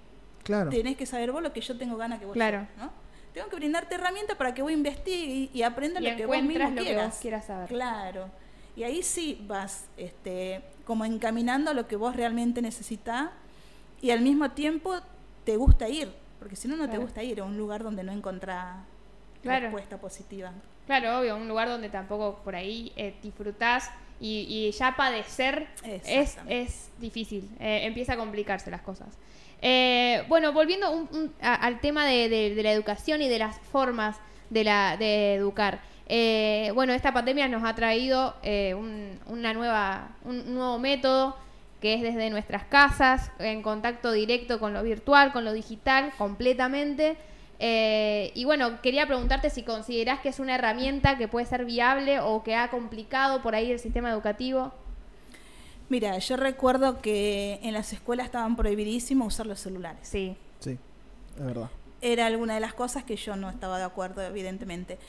Claro. 0.44 0.70
Tenés 0.70 0.98
que 0.98 1.06
saber 1.06 1.32
vos 1.32 1.42
lo 1.42 1.54
que 1.54 1.62
yo 1.62 1.78
tengo 1.78 1.96
ganas 1.96 2.20
que 2.20 2.26
vos 2.26 2.34
Claro. 2.34 2.62
sepas, 2.62 2.78
¿no? 2.78 2.92
Tengo 3.34 3.48
que 3.50 3.56
brindarte 3.58 3.96
herramientas 3.96 4.36
para 4.36 4.54
que 4.54 4.62
vos 4.62 4.72
investigues 4.72 5.30
y, 5.30 5.50
y 5.54 5.64
aprendas 5.64 6.02
Y 6.04 6.10
lo 6.10 6.18
que 6.18 6.26
vos 6.26 6.36
encuentras 6.36 6.70
mismo 6.72 6.82
lo 6.82 6.82
que 6.86 6.88
quieras. 6.94 7.10
vos 7.14 7.20
quieras 7.22 7.46
saber. 7.46 7.70
Claro. 7.70 8.30
Y 8.78 8.84
ahí 8.84 9.02
sí 9.04 9.44
vas 9.48 9.88
este, 9.98 10.62
como 10.86 11.04
encaminando 11.04 11.72
a 11.72 11.74
lo 11.74 11.88
que 11.88 11.96
vos 11.96 12.16
realmente 12.16 12.62
necesitas 12.62 13.32
y 14.02 14.12
al 14.12 14.22
mismo 14.22 14.52
tiempo 14.52 14.96
te 15.44 15.58
gusta 15.58 15.90
ir. 15.90 16.14
Porque 16.40 16.56
si 16.56 16.68
no, 16.68 16.76
no 16.78 16.88
te 16.88 17.00
gusta 17.00 17.24
ir 17.24 17.40
a 17.40 17.44
un 17.44 17.58
lugar 17.58 17.84
donde 17.84 18.04
no 18.04 18.12
encontrás 18.12 18.78
Claro. 19.42 19.64
respuesta 19.66 19.98
positiva. 20.00 20.52
Claro, 20.86 21.20
obvio, 21.20 21.36
un 21.36 21.48
lugar 21.48 21.68
donde 21.68 21.90
tampoco 21.90 22.40
por 22.44 22.56
ahí 22.56 22.92
eh, 22.96 23.16
disfrutás 23.24 23.90
y, 24.20 24.46
y 24.48 24.72
ya 24.72 24.96
padecer 24.96 25.68
es, 25.84 26.38
es 26.48 26.90
difícil, 27.00 27.50
eh, 27.60 27.82
empieza 27.84 28.14
a 28.14 28.18
complicarse 28.18 28.70
las 28.72 28.82
cosas. 28.82 29.08
Eh, 29.62 30.24
bueno, 30.28 30.54
volviendo 30.54 30.92
un- 30.92 31.10
un- 31.12 31.34
a- 31.42 31.56
al 31.56 31.80
tema 31.82 32.06
de, 32.06 32.30
de- 32.30 32.54
de 32.56 32.64
la 32.64 32.72
educación 32.72 33.22
y 33.22 33.28
de 33.30 33.40
las 33.40 33.60
formas 33.72 34.18
de, 34.52 34.64
la, 34.64 34.98
de 34.98 35.34
educar. 35.36 35.82
Eh, 36.08 36.72
bueno, 36.74 36.94
esta 36.94 37.14
pandemia 37.14 37.48
nos 37.48 37.64
ha 37.64 37.76
traído 37.76 38.36
eh, 38.42 38.74
un, 38.74 39.20
una 39.28 39.54
nueva, 39.54 40.10
un 40.24 40.54
nuevo 40.54 40.80
método 40.80 41.36
que 41.82 41.94
es 41.94 42.02
desde 42.02 42.30
nuestras 42.30 42.64
casas, 42.64 43.32
en 43.40 43.62
contacto 43.62 44.12
directo 44.12 44.60
con 44.60 44.74
lo 44.74 44.82
virtual, 44.82 45.32
con 45.32 45.46
lo 45.46 45.54
digital, 45.54 46.12
completamente. 46.18 47.18
Eh, 47.60 48.32
y 48.36 48.46
bueno, 48.46 48.82
quería 48.82 49.06
preguntarte 49.06 49.50
si 49.50 49.64
considerás 49.64 50.20
que 50.20 50.30
es 50.30 50.40
una 50.40 50.56
herramienta 50.56 51.18
que 51.18 51.28
puede 51.28 51.46
ser 51.46 51.66
viable 51.66 52.20
o 52.20 52.44
que 52.44 52.56
ha 52.56 52.70
complicado 52.70 53.42
por 53.42 53.56
ahí 53.56 53.72
el 53.72 53.80
sistema 53.80 54.10
educativo. 54.12 54.72
Mira, 55.90 56.18
yo 56.18 56.36
recuerdo 56.36 57.02
que 57.02 57.60
en 57.64 57.74
las 57.74 57.94
escuelas 57.94 58.26
estaban 58.26 58.56
prohibidísimos 58.56 59.34
usar 59.34 59.46
los 59.46 59.60
celulares. 59.60 60.08
Sí, 60.08 60.36
Sí, 60.60 60.78
es 61.38 61.46
verdad. 61.46 61.70
Era 62.02 62.28
alguna 62.28 62.56
de 62.56 62.60
las 62.60 62.74
cosas 62.74 63.04
que 63.04 63.16
yo 63.16 63.36
no 63.36 63.50
estaba 63.50 63.78
de 63.80 63.84
acuerdo, 63.84 64.22
evidentemente. 64.22 65.00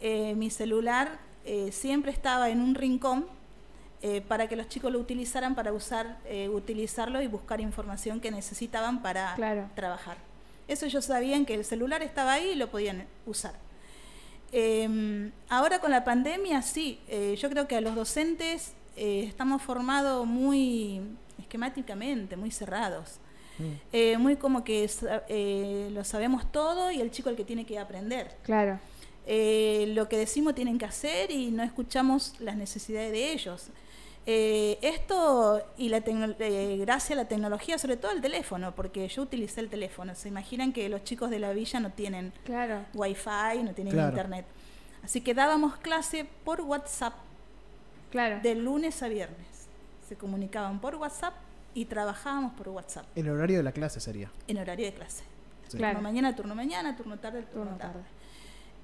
Eh, 0.00 0.34
mi 0.36 0.50
celular 0.50 1.18
eh, 1.44 1.70
siempre 1.72 2.12
estaba 2.12 2.50
en 2.50 2.60
un 2.60 2.74
rincón 2.74 3.26
eh, 4.02 4.20
para 4.20 4.46
que 4.48 4.54
los 4.56 4.68
chicos 4.68 4.92
lo 4.92 4.98
utilizaran 5.00 5.54
para 5.54 5.72
usar, 5.72 6.18
eh, 6.26 6.48
utilizarlo 6.48 7.20
y 7.20 7.26
buscar 7.26 7.60
información 7.60 8.20
que 8.20 8.30
necesitaban 8.30 9.02
para 9.02 9.34
Claro. 9.34 9.68
trabajar. 9.74 10.16
Eso 10.68 10.86
ellos 10.86 11.04
sabían 11.06 11.44
que 11.46 11.54
el 11.54 11.64
celular 11.64 12.02
estaba 12.02 12.34
ahí 12.34 12.50
y 12.50 12.54
lo 12.54 12.68
podían 12.70 13.06
usar. 13.26 13.54
Eh, 14.52 15.30
ahora 15.48 15.78
con 15.80 15.90
la 15.90 16.04
pandemia, 16.04 16.62
sí, 16.62 17.00
eh, 17.08 17.36
yo 17.38 17.50
creo 17.50 17.66
que 17.68 17.76
a 17.76 17.80
los 17.80 17.94
docentes 17.94 18.72
eh, 18.96 19.24
estamos 19.26 19.62
formados 19.62 20.26
muy 20.26 21.00
esquemáticamente, 21.38 22.36
muy 22.36 22.50
cerrados. 22.50 23.16
Mm. 23.58 23.64
Eh, 23.92 24.18
muy 24.18 24.36
como 24.36 24.62
que 24.64 24.88
eh, 25.28 25.88
lo 25.92 26.04
sabemos 26.04 26.50
todo 26.52 26.90
y 26.92 27.00
el 27.00 27.10
chico 27.10 27.30
el 27.30 27.36
que 27.36 27.44
tiene 27.44 27.64
que 27.66 27.78
aprender. 27.78 28.36
claro. 28.44 28.78
Eh, 29.30 29.92
lo 29.94 30.08
que 30.08 30.16
decimos 30.16 30.54
tienen 30.54 30.78
que 30.78 30.86
hacer 30.86 31.30
y 31.30 31.50
no 31.50 31.62
escuchamos 31.62 32.32
las 32.40 32.56
necesidades 32.56 33.12
de 33.12 33.32
ellos. 33.32 33.66
Eh, 34.24 34.78
esto 34.80 35.62
y 35.76 35.90
la 35.90 35.98
eh, 36.06 36.76
gracias 36.80 37.12
a 37.12 37.22
la 37.22 37.28
tecnología, 37.28 37.76
sobre 37.78 37.96
todo 37.98 38.12
el 38.12 38.22
teléfono, 38.22 38.74
porque 38.74 39.06
yo 39.06 39.22
utilicé 39.22 39.60
el 39.60 39.68
teléfono. 39.68 40.14
Se 40.14 40.28
imaginan 40.28 40.72
que 40.72 40.88
los 40.88 41.04
chicos 41.04 41.28
de 41.30 41.38
la 41.40 41.52
villa 41.52 41.78
no 41.78 41.90
tienen 41.92 42.32
Claro, 42.44 42.86
wifi, 42.94 43.62
no 43.62 43.74
tienen 43.74 43.92
Claro. 43.92 44.08
internet. 44.10 44.46
Así 45.02 45.20
que 45.20 45.34
dábamos 45.34 45.76
clase 45.76 46.26
por 46.44 46.62
WhatsApp 46.62 47.14
claro. 48.10 48.40
de 48.42 48.54
lunes 48.54 49.02
a 49.02 49.08
viernes. 49.08 49.46
Se 50.08 50.16
comunicaban 50.16 50.80
por 50.80 50.94
WhatsApp 50.96 51.34
y 51.74 51.84
trabajábamos 51.84 52.54
por 52.54 52.68
WhatsApp 52.70 53.04
El 53.14 53.28
horario 53.28 53.58
de 53.58 53.62
la 53.62 53.72
clase 53.72 54.00
sería. 54.00 54.30
en 54.46 54.56
horario 54.58 54.86
de 54.86 54.94
clase. 54.94 55.22
Sí. 55.68 55.76
Claro. 55.76 55.96
Turno 55.98 56.08
mañana, 56.08 56.34
turno 56.36 56.54
mañana, 56.54 56.96
turno 56.96 57.18
tarde, 57.18 57.42
turno, 57.42 57.64
Turno 57.64 57.76
tarde. 57.78 57.92
tarde. 57.92 58.17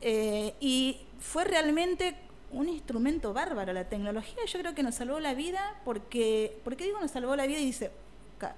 Eh, 0.00 0.54
y 0.60 1.00
fue 1.20 1.44
realmente 1.44 2.14
un 2.50 2.68
instrumento 2.68 3.32
bárbaro 3.32 3.72
la 3.72 3.84
tecnología. 3.84 4.44
Yo 4.46 4.58
creo 4.60 4.74
que 4.74 4.82
nos 4.82 4.94
salvó 4.94 5.18
la 5.20 5.34
vida 5.34 5.74
porque, 5.84 6.58
¿por 6.64 6.76
qué 6.76 6.84
digo 6.84 7.00
nos 7.00 7.10
salvó 7.10 7.34
la 7.36 7.46
vida? 7.46 7.58
Y 7.58 7.66
dice, 7.66 7.90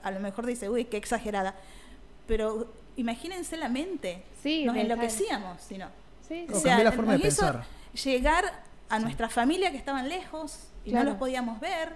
a 0.02 0.10
lo 0.10 0.20
mejor 0.20 0.46
dice, 0.46 0.68
uy, 0.68 0.84
qué 0.86 0.96
exagerada. 0.96 1.54
Pero 2.26 2.72
imagínense 2.96 3.56
la 3.56 3.68
mente. 3.68 4.22
Sí, 4.42 4.64
nos 4.64 4.76
enloquecíamos, 4.76 5.60
si 5.62 5.78
no. 5.78 5.88
Sí, 6.26 6.46
O 6.52 6.56
sí. 6.58 6.64
cambió 6.64 6.84
la 6.84 6.92
forma 6.92 7.12
de 7.12 7.18
hizo 7.18 7.28
pensar. 7.42 7.64
llegar 8.04 8.64
a 8.88 8.98
nuestra 8.98 9.28
familia 9.28 9.70
que 9.70 9.76
estaban 9.76 10.08
lejos 10.08 10.68
y 10.84 10.90
Claro. 10.90 11.04
no 11.04 11.10
los 11.12 11.18
podíamos 11.18 11.60
ver, 11.60 11.90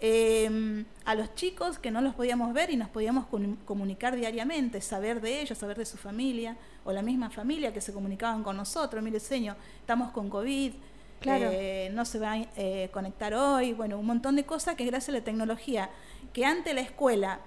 eh, 0.00 0.84
a 1.04 1.14
los 1.14 1.34
chicos 1.34 1.78
que 1.78 1.90
no 1.90 2.00
los 2.00 2.14
podíamos 2.14 2.52
ver 2.52 2.70
y 2.70 2.76
nos 2.76 2.88
podíamos 2.88 3.26
comu- 3.26 3.56
comunicar 3.64 4.14
diariamente, 4.16 4.80
saber 4.80 5.20
de 5.20 5.40
ellos, 5.40 5.58
saber 5.58 5.76
de 5.76 5.84
su 5.86 5.96
familia, 5.96 6.56
o 6.84 6.92
la 6.92 7.02
misma 7.02 7.30
familia 7.30 7.72
que 7.72 7.80
se 7.80 7.92
comunicaban 7.92 8.42
con 8.42 8.56
nosotros, 8.56 9.02
mire 9.02 9.20
señor, 9.20 9.56
estamos 9.80 10.10
con 10.12 10.28
COVID, 10.30 10.72
Claro. 11.20 11.48
eh, 11.52 11.90
no 11.92 12.04
se 12.04 12.20
va 12.20 12.32
a 12.34 12.38
eh, 12.56 12.90
conectar 12.92 13.34
hoy, 13.34 13.72
bueno, 13.72 13.98
un 13.98 14.06
montón 14.06 14.36
de 14.36 14.44
cosas 14.44 14.76
que 14.76 14.84
gracias 14.84 15.08
a 15.08 15.18
la 15.18 15.24
tecnología, 15.24 15.90
que 16.32 16.44
antes 16.44 16.72
la 16.72 16.80
escuela 16.80 17.40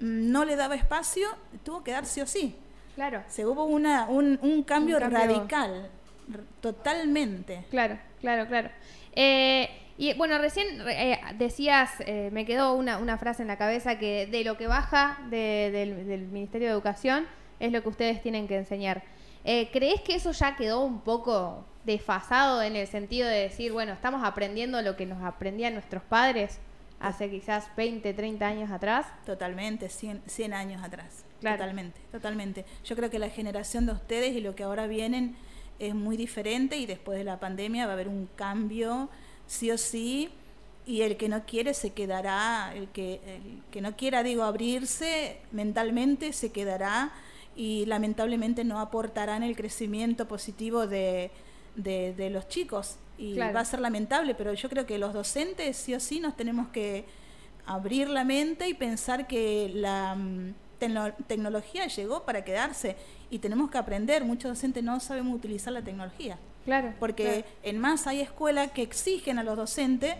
mm, 0.00 0.30
no 0.32 0.46
le 0.46 0.56
daba 0.56 0.74
espacio, 0.76 1.28
tuvo 1.62 1.84
que 1.84 1.90
dar 1.92 2.06
sí 2.06 2.22
o 2.22 2.26
sí. 2.26 2.56
Claro, 2.94 3.22
Se 3.28 3.44
hubo 3.46 3.64
una, 3.64 4.06
un, 4.08 4.38
un 4.42 4.62
cambio 4.62 4.96
Un 4.96 5.02
cambio. 5.02 5.18
radical, 5.18 5.90
totalmente. 6.62 7.64
claro, 7.70 7.98
claro, 8.20 8.46
claro. 8.46 8.70
Eh, 9.14 9.68
y 9.98 10.14
bueno, 10.14 10.38
recién 10.38 10.66
eh, 10.88 11.20
decías, 11.36 11.90
eh, 12.06 12.30
me 12.32 12.46
quedó 12.46 12.72
una, 12.74 12.98
una 12.98 13.18
frase 13.18 13.42
en 13.42 13.48
la 13.48 13.58
cabeza 13.58 13.98
que 13.98 14.26
de 14.26 14.44
lo 14.44 14.56
que 14.56 14.66
baja 14.68 15.18
de- 15.28 15.70
del, 15.72 16.06
del 16.06 16.22
Ministerio 16.28 16.68
de 16.68 16.72
Educación 16.72 17.26
es 17.60 17.72
lo 17.72 17.82
que 17.82 17.88
ustedes 17.88 18.22
tienen 18.22 18.46
que 18.48 18.56
enseñar. 18.56 19.02
Eh, 19.44 19.68
¿Crees 19.72 20.00
que 20.00 20.14
eso 20.14 20.30
ya 20.32 20.56
quedó 20.56 20.80
un 20.84 21.00
poco 21.00 21.64
desfasado 21.84 22.62
en 22.62 22.76
el 22.76 22.86
sentido 22.86 23.28
de 23.28 23.38
decir, 23.40 23.72
bueno, 23.72 23.92
estamos 23.92 24.22
aprendiendo 24.24 24.80
lo 24.82 24.94
que 24.96 25.06
nos 25.06 25.22
aprendían 25.22 25.72
nuestros 25.74 26.02
padres 26.04 26.58
hace 27.00 27.30
quizás 27.30 27.68
20, 27.76 28.12
30 28.14 28.46
años 28.46 28.70
atrás? 28.70 29.06
Totalmente, 29.26 29.88
100, 29.88 30.22
100 30.26 30.52
años 30.54 30.82
atrás. 30.84 31.24
Claro. 31.40 31.56
Totalmente, 31.58 32.00
totalmente. 32.12 32.64
Yo 32.84 32.94
creo 32.96 33.10
que 33.10 33.18
la 33.18 33.30
generación 33.30 33.86
de 33.86 33.92
ustedes 33.92 34.34
y 34.36 34.40
lo 34.40 34.54
que 34.54 34.64
ahora 34.64 34.86
vienen 34.86 35.36
es 35.78 35.94
muy 35.94 36.16
diferente 36.16 36.76
y 36.76 36.86
después 36.86 37.16
de 37.18 37.24
la 37.24 37.38
pandemia 37.40 37.86
va 37.86 37.92
a 37.92 37.94
haber 37.94 38.08
un 38.08 38.28
cambio, 38.36 39.08
sí 39.48 39.72
o 39.72 39.78
sí, 39.78 40.30
y 40.86 41.02
el 41.02 41.16
que 41.18 41.28
no 41.28 41.44
quiere 41.46 41.74
se 41.74 41.92
quedará, 41.92 42.72
el 42.76 42.88
que, 42.90 43.14
el 43.26 43.62
que 43.72 43.80
no 43.82 43.96
quiera, 43.96 44.22
digo, 44.22 44.44
abrirse 44.44 45.38
mentalmente 45.52 46.32
se 46.32 46.52
quedará 46.52 47.12
y 47.56 47.86
lamentablemente 47.86 48.64
no 48.64 48.80
aportará 48.80 49.36
en 49.36 49.42
el 49.42 49.56
crecimiento 49.56 50.28
positivo 50.28 50.86
de, 50.86 51.30
de, 51.76 52.14
de 52.14 52.30
los 52.30 52.48
chicos. 52.48 52.98
Y 53.18 53.34
Claro. 53.34 53.52
va 53.52 53.60
a 53.60 53.64
ser 53.66 53.80
lamentable, 53.80 54.34
pero 54.36 54.54
yo 54.54 54.68
creo 54.70 54.86
que 54.86 54.98
los 54.98 55.12
docentes 55.12 55.76
sí 55.76 55.94
o 55.94 56.00
sí 56.00 56.20
nos 56.20 56.36
tenemos 56.36 56.68
que 56.68 57.04
abrir 57.66 58.08
la 58.08 58.24
mente 58.24 58.68
y 58.68 58.74
pensar 58.74 59.26
que 59.26 59.70
la 59.74 60.14
mm, 60.14 60.54
tecno- 60.80 61.14
tecnología 61.26 61.86
llegó 61.88 62.24
para 62.24 62.44
quedarse 62.44 62.96
y 63.30 63.40
tenemos 63.40 63.70
que 63.70 63.78
aprender. 63.78 64.24
Muchos 64.24 64.50
docentes 64.52 64.84
no 64.84 65.00
sabemos 65.00 65.34
utilizar 65.36 65.72
la 65.72 65.82
tecnología, 65.82 66.38
Claro. 66.68 66.92
porque 67.00 67.46
en 67.62 67.78
más 67.78 68.06
hay 68.06 68.20
escuelas 68.20 68.70
que 68.72 68.82
exigen 68.82 69.38
a 69.38 69.42
los 69.42 69.56
docentes 69.56 70.14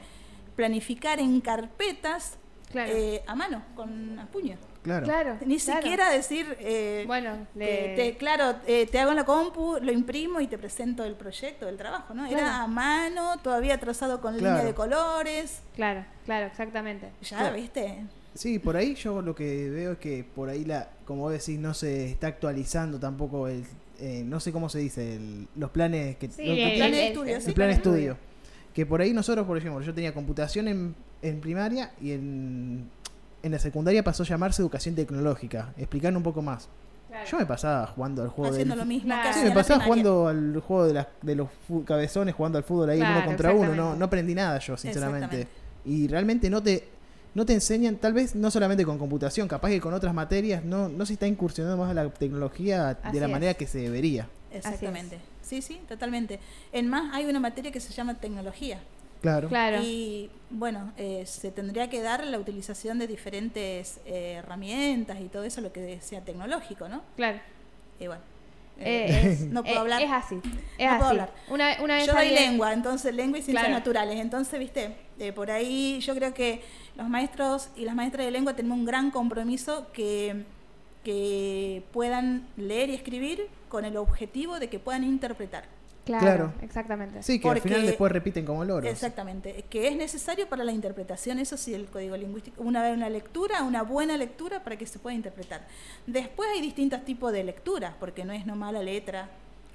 planificar 0.57 1.21
en 1.21 1.41
carpetas 1.43 2.39
Claro. 2.71 2.91
eh, 2.95 3.23
a 3.27 3.35
mano, 3.35 3.63
con 3.75 4.19
a 4.19 4.27
puño. 4.27 4.57
Claro. 4.83 5.05
Claro. 5.05 5.37
Ni 5.45 5.59
claro. 5.59 5.81
siquiera 5.83 6.11
decir, 6.11 6.57
eh, 6.61 7.05
Bueno, 7.07 7.47
le- 7.55 7.95
te- 7.97 8.17
claro, 8.17 8.57
eh, 8.67 8.87
te 8.91 8.99
hago 8.99 9.11
en 9.11 9.17
la 9.17 9.25
compu, 9.25 9.77
lo 9.83 9.93
imprimo 9.93 10.41
y 10.41 10.47
te 10.47 10.57
presento 10.59 11.05
el 11.05 11.15
proyecto, 11.15 11.69
el 11.69 11.77
trabajo, 11.77 12.15
¿no? 12.15 12.27
Claro. 12.29 12.43
Era 12.43 12.63
a 12.63 12.67
mano, 12.67 13.37
todavía 13.43 13.79
trazado 13.79 14.21
con 14.21 14.37
Claro. 14.39 14.55
línea 14.57 14.65
de 14.67 14.75
colores. 14.75 15.61
Claro, 15.77 16.05
claro, 16.25 16.47
exactamente. 16.47 17.11
Ya, 17.23 17.39
Claro. 17.39 17.57
¿viste? 17.57 18.05
Sí, 18.35 18.59
por 18.59 18.77
ahí 18.77 18.95
yo 18.95 19.21
lo 19.21 19.35
que 19.35 19.69
veo 19.69 19.93
es 19.93 19.99
que 19.99 20.25
por 20.25 20.49
ahí 20.49 20.65
la, 20.65 20.89
como 21.05 21.23
vos 21.23 21.33
decís, 21.33 21.59
no 21.59 21.75
se 21.75 22.07
está 22.11 22.29
actualizando 22.29 22.99
tampoco 23.01 23.49
el, 23.49 23.65
eh, 23.99 24.23
no 24.25 24.41
sé 24.41 24.53
cómo 24.53 24.69
se 24.69 24.79
dice, 24.79 25.17
el- 25.17 25.49
los 25.57 25.71
planes 25.71 26.17
que, 26.17 26.29
Sí, 26.31 26.43
el- 26.49 26.77
plan 26.77 26.91
de 26.93 27.01
el- 27.03 27.09
estudio, 27.13 27.37
el 27.37 27.43
sí, 27.43 27.49
el 27.49 27.55
plan 27.55 27.69
de 27.69 27.75
plan 27.75 27.93
de 27.95 28.01
estudio. 28.01 28.17
Que 28.75 28.87
por 28.87 29.01
ahí 29.01 29.13
nosotros, 29.13 29.47
por 29.47 29.59
ejemplo, 29.59 29.81
yo 29.81 29.93
tenía 29.95 30.15
computación 30.15 30.69
en, 30.69 30.95
en 31.23 31.41
primaria 31.41 31.93
y 32.01 32.13
en, 32.13 32.89
en 33.43 33.53
la 33.53 33.59
secundaria 33.59 34.05
pasó 34.05 34.23
a 34.23 34.27
llamarse 34.27 34.63
educación 34.63 34.95
tecnológica. 34.95 35.73
Explicando 35.77 36.19
un 36.19 36.23
poco 36.23 36.43
más. 36.43 36.69
Claro. 37.09 37.27
Yo 37.29 37.39
me 37.39 37.47
pasaba 37.47 37.87
jugando 37.87 38.23
al 38.23 38.29
juego 38.29 38.51
Haciendo 38.53 38.75
del 38.75 38.81
lo 38.85 38.87
mismo 38.87 39.09
Claro. 39.09 39.23
que 39.23 39.33
Sí, 39.33 39.39
hacía 39.39 39.43
me 39.45 39.49
la 39.49 39.55
pasaba 39.55 39.85
jugando 39.85 40.29
al 40.29 40.61
juego 40.61 40.87
de, 40.87 40.93
las- 40.95 41.07
de 41.23 41.35
los 41.35 41.49
fu- 41.67 41.85
cabezones, 41.85 42.35
jugando 42.35 42.59
al 42.59 42.65
fútbol 42.65 42.91
ahí 42.91 42.99
Claro, 42.99 43.17
uno 43.19 43.27
contra 43.27 43.53
uno. 43.53 43.97
No, 43.97 44.05
aprendí 44.05 44.35
nada 44.35 44.59
yo, 44.59 44.77
sinceramente. 44.77 45.49
Y 45.87 46.07
realmente 46.07 46.51
no 46.51 46.63
te, 46.63 46.87
no 47.39 47.47
te 47.47 47.55
enseñan, 47.55 47.97
tal 47.97 48.13
vez 48.13 48.35
no 48.35 48.51
solamente 48.51 48.85
con 48.85 48.99
computación, 48.99 49.47
capaz 49.49 49.69
que 49.71 49.81
con 49.81 49.95
otras 49.95 50.13
materias, 50.13 50.65
no, 50.65 50.89
no 50.89 51.07
se 51.07 51.13
está 51.15 51.27
incursionando 51.27 51.77
más 51.79 51.91
a 51.91 51.95
la 51.95 52.09
tecnología 52.11 52.91
Así 53.03 53.13
de 53.15 53.21
la 53.21 53.27
es. 53.27 53.33
manera 53.33 53.55
que 53.55 53.67
se 53.67 53.79
debería. 53.79 54.29
Exactamente. 54.53 55.19
Sí, 55.43 55.63
sí, 55.63 55.81
totalmente. 55.89 56.41
En 56.73 56.89
más, 56.89 57.15
hay 57.15 57.25
una 57.27 57.41
materia 57.41 57.71
que 57.71 57.81
se 57.81 57.93
llama 57.93 58.15
tecnología. 58.15 58.81
Claro. 59.23 59.49
Claro. 59.49 59.81
Y 59.83 60.31
bueno, 60.51 60.93
eh, 60.97 61.25
se 61.27 61.51
tendría 61.51 61.89
que 61.91 62.03
dar 62.03 62.25
la 62.27 62.39
utilización 62.39 62.99
de 62.99 63.07
diferentes 63.07 63.99
eh, 64.07 64.35
herramientas 64.39 65.21
y 65.21 65.25
todo 65.29 65.45
eso, 65.45 65.61
lo 65.61 65.73
que 65.73 66.01
sea 66.01 66.21
tecnológico, 66.21 66.89
¿no? 66.89 67.03
Claro. 67.17 67.39
Y 68.01 68.07
bueno, 68.09 68.23
Eh, 68.81 69.07
eh, 69.11 69.33
es- 69.33 69.41
no 69.47 69.65
puedo 69.65 69.81
hablar. 69.81 70.01
Es 70.03 70.11
así. 70.11 70.37
Es 70.77 70.87
No 70.87 70.91
así. 70.91 70.99
puedo 70.99 71.11
hablar. 71.11 71.33
Una, 71.51 71.77
una 71.83 71.95
vez 71.97 72.07
Yo 72.07 72.13
doy 72.13 72.23
alguien- 72.29 72.51
lengua, 72.51 72.73
entonces 72.73 73.13
lengua 73.15 73.39
y 73.39 73.43
ciencias 73.43 73.65
Claro. 73.67 73.79
naturales. 73.79 74.21
Entonces, 74.21 74.59
viste, 74.61 74.95
eh, 75.19 75.33
por 75.33 75.51
ahí 75.51 76.01
yo 76.01 76.15
creo 76.15 76.35
que 76.35 76.63
los 76.97 77.09
maestros 77.09 77.71
y 77.77 77.85
las 77.85 77.95
maestras 77.95 78.25
de 78.27 78.31
lengua 78.33 78.55
tenemos 78.55 78.79
un 78.79 78.85
gran 78.85 79.11
compromiso 79.11 79.87
que, 79.93 80.45
que 81.05 81.83
puedan 81.93 82.47
leer 82.57 82.91
y 82.91 82.95
escribir 82.95 83.49
con 83.69 83.85
el 83.85 83.97
objetivo 83.97 84.59
de 84.59 84.69
que 84.69 84.79
puedan 84.79 85.05
interpretar. 85.05 85.65
Claro, 86.05 86.25
Claro. 86.25 86.53
exactamente. 86.63 87.23
Sí, 87.23 87.39
que 87.39 87.49
al 87.51 87.61
final 87.61 87.85
después 87.85 88.11
repiten 88.11 88.47
como 88.47 88.65
loros. 88.65 88.91
Exactamente, 88.91 89.65
que 89.69 89.89
es 89.89 89.95
necesario 89.97 90.49
para 90.49 90.65
la 90.65 90.73
interpretación, 90.73 91.39
eso 91.39 91.59
sí, 91.59 91.75
el 91.75 91.85
código 91.85 92.17
lingüístico, 92.17 92.63
una 92.63 92.81
vez 92.83 92.97
una 92.97 93.11
lectura, 93.11 93.63
una 93.63 93.83
buena 93.83 94.17
lectura 94.17 94.65
para 94.65 94.79
que 94.79 94.87
se 94.87 94.99
pueda 94.99 95.15
interpretar. 95.15 95.67
Después 96.07 96.49
hay 96.55 96.63
distintos 96.63 97.05
tipos 97.05 97.31
de 97.31 97.45
lecturas, 97.45 97.93
porque 98.01 98.25
no 98.25 98.33
es 98.33 98.47
nomás 98.47 98.73
la 98.73 98.83
letra, 98.83 99.29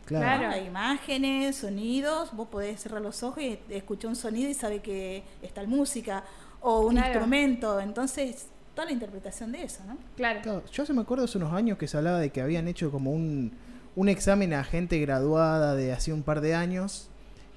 Claro. 0.06 0.40
Claro. 0.40 0.54
hay 0.54 0.68
imágenes, 0.68 1.56
sonidos, 1.58 2.32
vos 2.34 2.48
podés 2.50 2.82
cerrar 2.82 3.02
los 3.02 3.24
ojos 3.24 3.42
y 3.44 3.58
escuchar 3.70 4.10
un 4.10 4.16
sonido 4.16 4.50
y 4.50 4.54
sabe 4.54 4.80
que 4.82 5.24
está 5.42 5.62
la 5.62 5.68
música, 5.68 6.24
o 6.62 6.82
un 6.88 6.94
Claro. 6.96 7.08
instrumento, 7.10 7.80
entonces 7.80 8.48
toda 8.76 8.86
la 8.88 8.92
interpretación 8.94 9.52
de 9.52 9.64
eso, 9.64 9.84
¿no? 9.88 9.98
Claro. 10.16 10.42
Claro, 10.42 10.64
Yo 10.72 10.86
se 10.86 10.94
me 10.94 11.02
acuerdo 11.02 11.26
hace 11.26 11.38
unos 11.38 11.54
años 11.54 11.78
que 11.78 11.88
se 11.88 11.98
hablaba 11.98 12.20
de 12.20 12.32
que 12.32 12.42
habían 12.42 12.68
hecho 12.68 12.92
como 12.92 13.12
un, 13.12 13.52
un 13.96 14.10
examen 14.10 14.54
a 14.54 14.64
gente 14.64 15.00
graduada 15.00 15.76
de 15.76 15.94
hace 15.94 16.12
un 16.12 16.24
par 16.24 16.42
de 16.42 16.56
años 16.56 17.10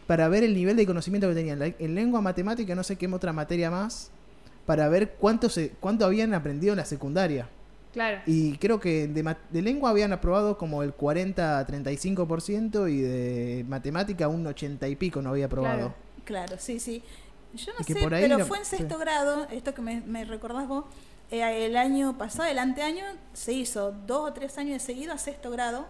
para 0.07 0.29
ver 0.29 0.45
el 0.45 0.55
nivel 0.55 0.77
de 0.77 0.87
conocimiento 0.87 1.29
que 1.29 1.35
tenían 1.35 1.75
en 1.79 1.95
lengua, 1.95 2.21
matemática, 2.21 2.75
no 2.75 2.85
sé 2.85 2.97
qué 2.97 3.07
otra 3.09 3.33
materia 3.33 3.71
más, 3.71 4.11
para 4.67 4.89
ver 4.89 5.15
cuánto, 5.19 5.49
se, 5.49 5.71
cuánto 5.81 6.05
habían 6.05 6.35
aprendido 6.35 6.73
en 6.75 6.77
la 6.79 6.85
secundaria. 6.85 7.49
Claro. 7.97 8.21
Y 8.27 8.59
creo 8.59 8.79
que 8.79 9.09
de, 9.09 9.23
ma- 9.23 9.39
de 9.51 9.63
lengua 9.63 9.89
habían 9.89 10.13
aprobado 10.13 10.59
como 10.59 10.83
el 10.83 10.95
40-35% 10.95 12.91
y 12.93 13.01
de 13.01 13.65
matemática 13.69 14.29
un 14.29 14.47
80 14.47 14.87
y 14.89 14.97
pico 14.97 15.23
no 15.23 15.31
había 15.31 15.47
aprobado. 15.47 15.95
Claro, 16.25 16.57
sí, 16.59 16.79
sí. 16.79 17.03
Yo 17.55 17.73
no 17.79 17.85
sé, 17.85 17.95
por 17.97 18.13
ahí 18.15 18.25
pero 18.25 18.39
la- 18.39 18.45
fue 18.45 18.59
en 18.59 18.65
sexto 18.65 18.97
sí. 18.97 19.01
grado, 19.01 19.47
esto 19.51 19.73
que 19.75 19.81
me, 19.81 20.01
me 20.03 20.25
recordás 20.25 20.69
vos, 20.69 20.85
eh, 21.31 21.65
el 21.67 21.77
año 21.77 22.19
pasado, 22.19 22.49
el 22.51 22.59
anteaño, 22.59 23.05
se 23.33 23.53
hizo 23.55 23.93
dos 24.07 24.31
o 24.31 24.33
tres 24.33 24.59
años 24.59 24.75
de 24.75 24.81
seguido 24.81 25.13
a 25.13 25.19
sexto 25.19 25.51
grado, 25.51 25.87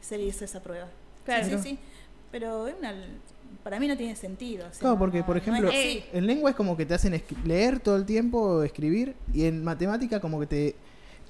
se 0.00 0.18
le 0.18 0.24
hizo 0.26 0.44
esa 0.44 0.62
prueba. 0.62 0.86
Claro. 1.24 1.44
Sí, 1.44 1.50
sí, 1.50 1.58
sí. 1.62 1.78
Pero 2.30 2.68
es 2.68 2.74
una- 2.78 2.94
para 3.64 3.80
mí 3.80 3.88
no 3.88 3.96
tiene 3.96 4.14
sentido. 4.14 4.66
o 4.68 4.70
sea, 4.70 4.78
Claro, 4.78 4.94
no- 4.94 4.98
porque 5.00 5.24
por 5.24 5.34
no 5.36 5.42
es 5.42 5.48
ejemplo, 5.48 5.70
en 6.12 6.26
lengua 6.26 6.50
es 6.50 6.56
como 6.56 6.76
que 6.76 6.86
te 6.86 6.94
hacen 6.94 7.20
leer 7.44 7.80
todo 7.80 7.96
el 7.96 8.06
tiempo, 8.06 8.62
escribir, 8.62 9.16
y 9.34 9.46
en 9.46 9.64
matemática 9.64 10.20
como 10.20 10.38
que 10.38 10.46
te, 10.46 10.76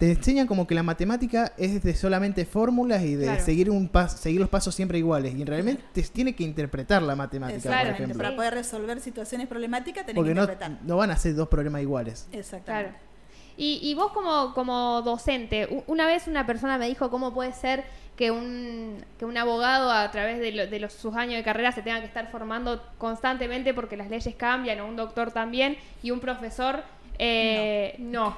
te 0.00 0.11
enseñan 0.11 0.47
como 0.49 0.66
que 0.66 0.75
la 0.75 0.83
matemática 0.83 1.52
es 1.59 1.83
de 1.85 1.95
solamente 1.95 2.45
fórmulas 2.47 3.02
y 3.02 3.14
de 3.16 3.26
Claro. 3.26 3.45
seguir 3.45 3.71
un 3.71 3.87
pas, 3.88 4.11
seguir 4.19 4.40
los 4.40 4.49
pasos 4.49 4.75
siempre 4.75 4.97
iguales. 4.99 5.35
Y 5.37 5.45
realmente 5.45 5.85
te 5.92 6.02
tiene 6.04 6.35
que 6.35 6.42
interpretar 6.42 7.02
la 7.02 7.14
matemática, 7.14 7.69
por 7.78 7.88
ejemplo. 7.88 8.16
para 8.16 8.35
poder 8.35 8.54
resolver 8.54 8.99
situaciones 9.00 9.47
problemáticas 9.47 10.04
tenés 10.07 10.16
Porque 10.16 10.30
que 10.30 10.35
no, 10.35 10.42
interpretar. 10.45 10.78
no 10.83 10.97
van 10.97 11.11
a 11.11 11.16
ser 11.16 11.35
dos 11.35 11.49
problemas 11.49 11.83
iguales. 11.83 12.26
Exactamente. 12.33 12.88
Claro. 12.92 13.11
Y, 13.59 13.78
y 13.83 13.95
vos 13.95 14.11
como, 14.12 14.54
como 14.54 15.02
docente, 15.02 15.85
una 15.87 16.07
vez 16.07 16.26
una 16.28 16.47
persona 16.47 16.78
me 16.78 16.88
dijo 16.88 17.11
cómo 17.11 17.35
puede 17.35 17.52
ser 17.52 17.85
que 18.16 18.30
un, 18.30 19.04
que 19.19 19.26
un 19.26 19.37
abogado 19.37 19.92
a 19.92 20.11
través 20.11 20.38
de, 20.40 20.52
lo- 20.52 20.66
de 20.66 20.80
los, 20.80 20.95
sus 20.95 21.14
años 21.14 21.35
de 21.37 21.42
carrera 21.42 21.73
se 21.73 21.83
tenga 21.83 22.00
que 22.00 22.07
estar 22.07 22.30
formando 22.30 22.83
constantemente 22.97 23.75
porque 23.75 23.99
las 23.99 24.09
leyes 24.09 24.35
cambian, 24.35 24.80
o 24.80 24.87
un 24.87 24.97
doctor 24.97 25.30
también, 25.30 25.76
y 26.02 26.11
un 26.11 26.21
profesor 26.21 26.83
eh, 27.19 27.97
no. 27.99 28.30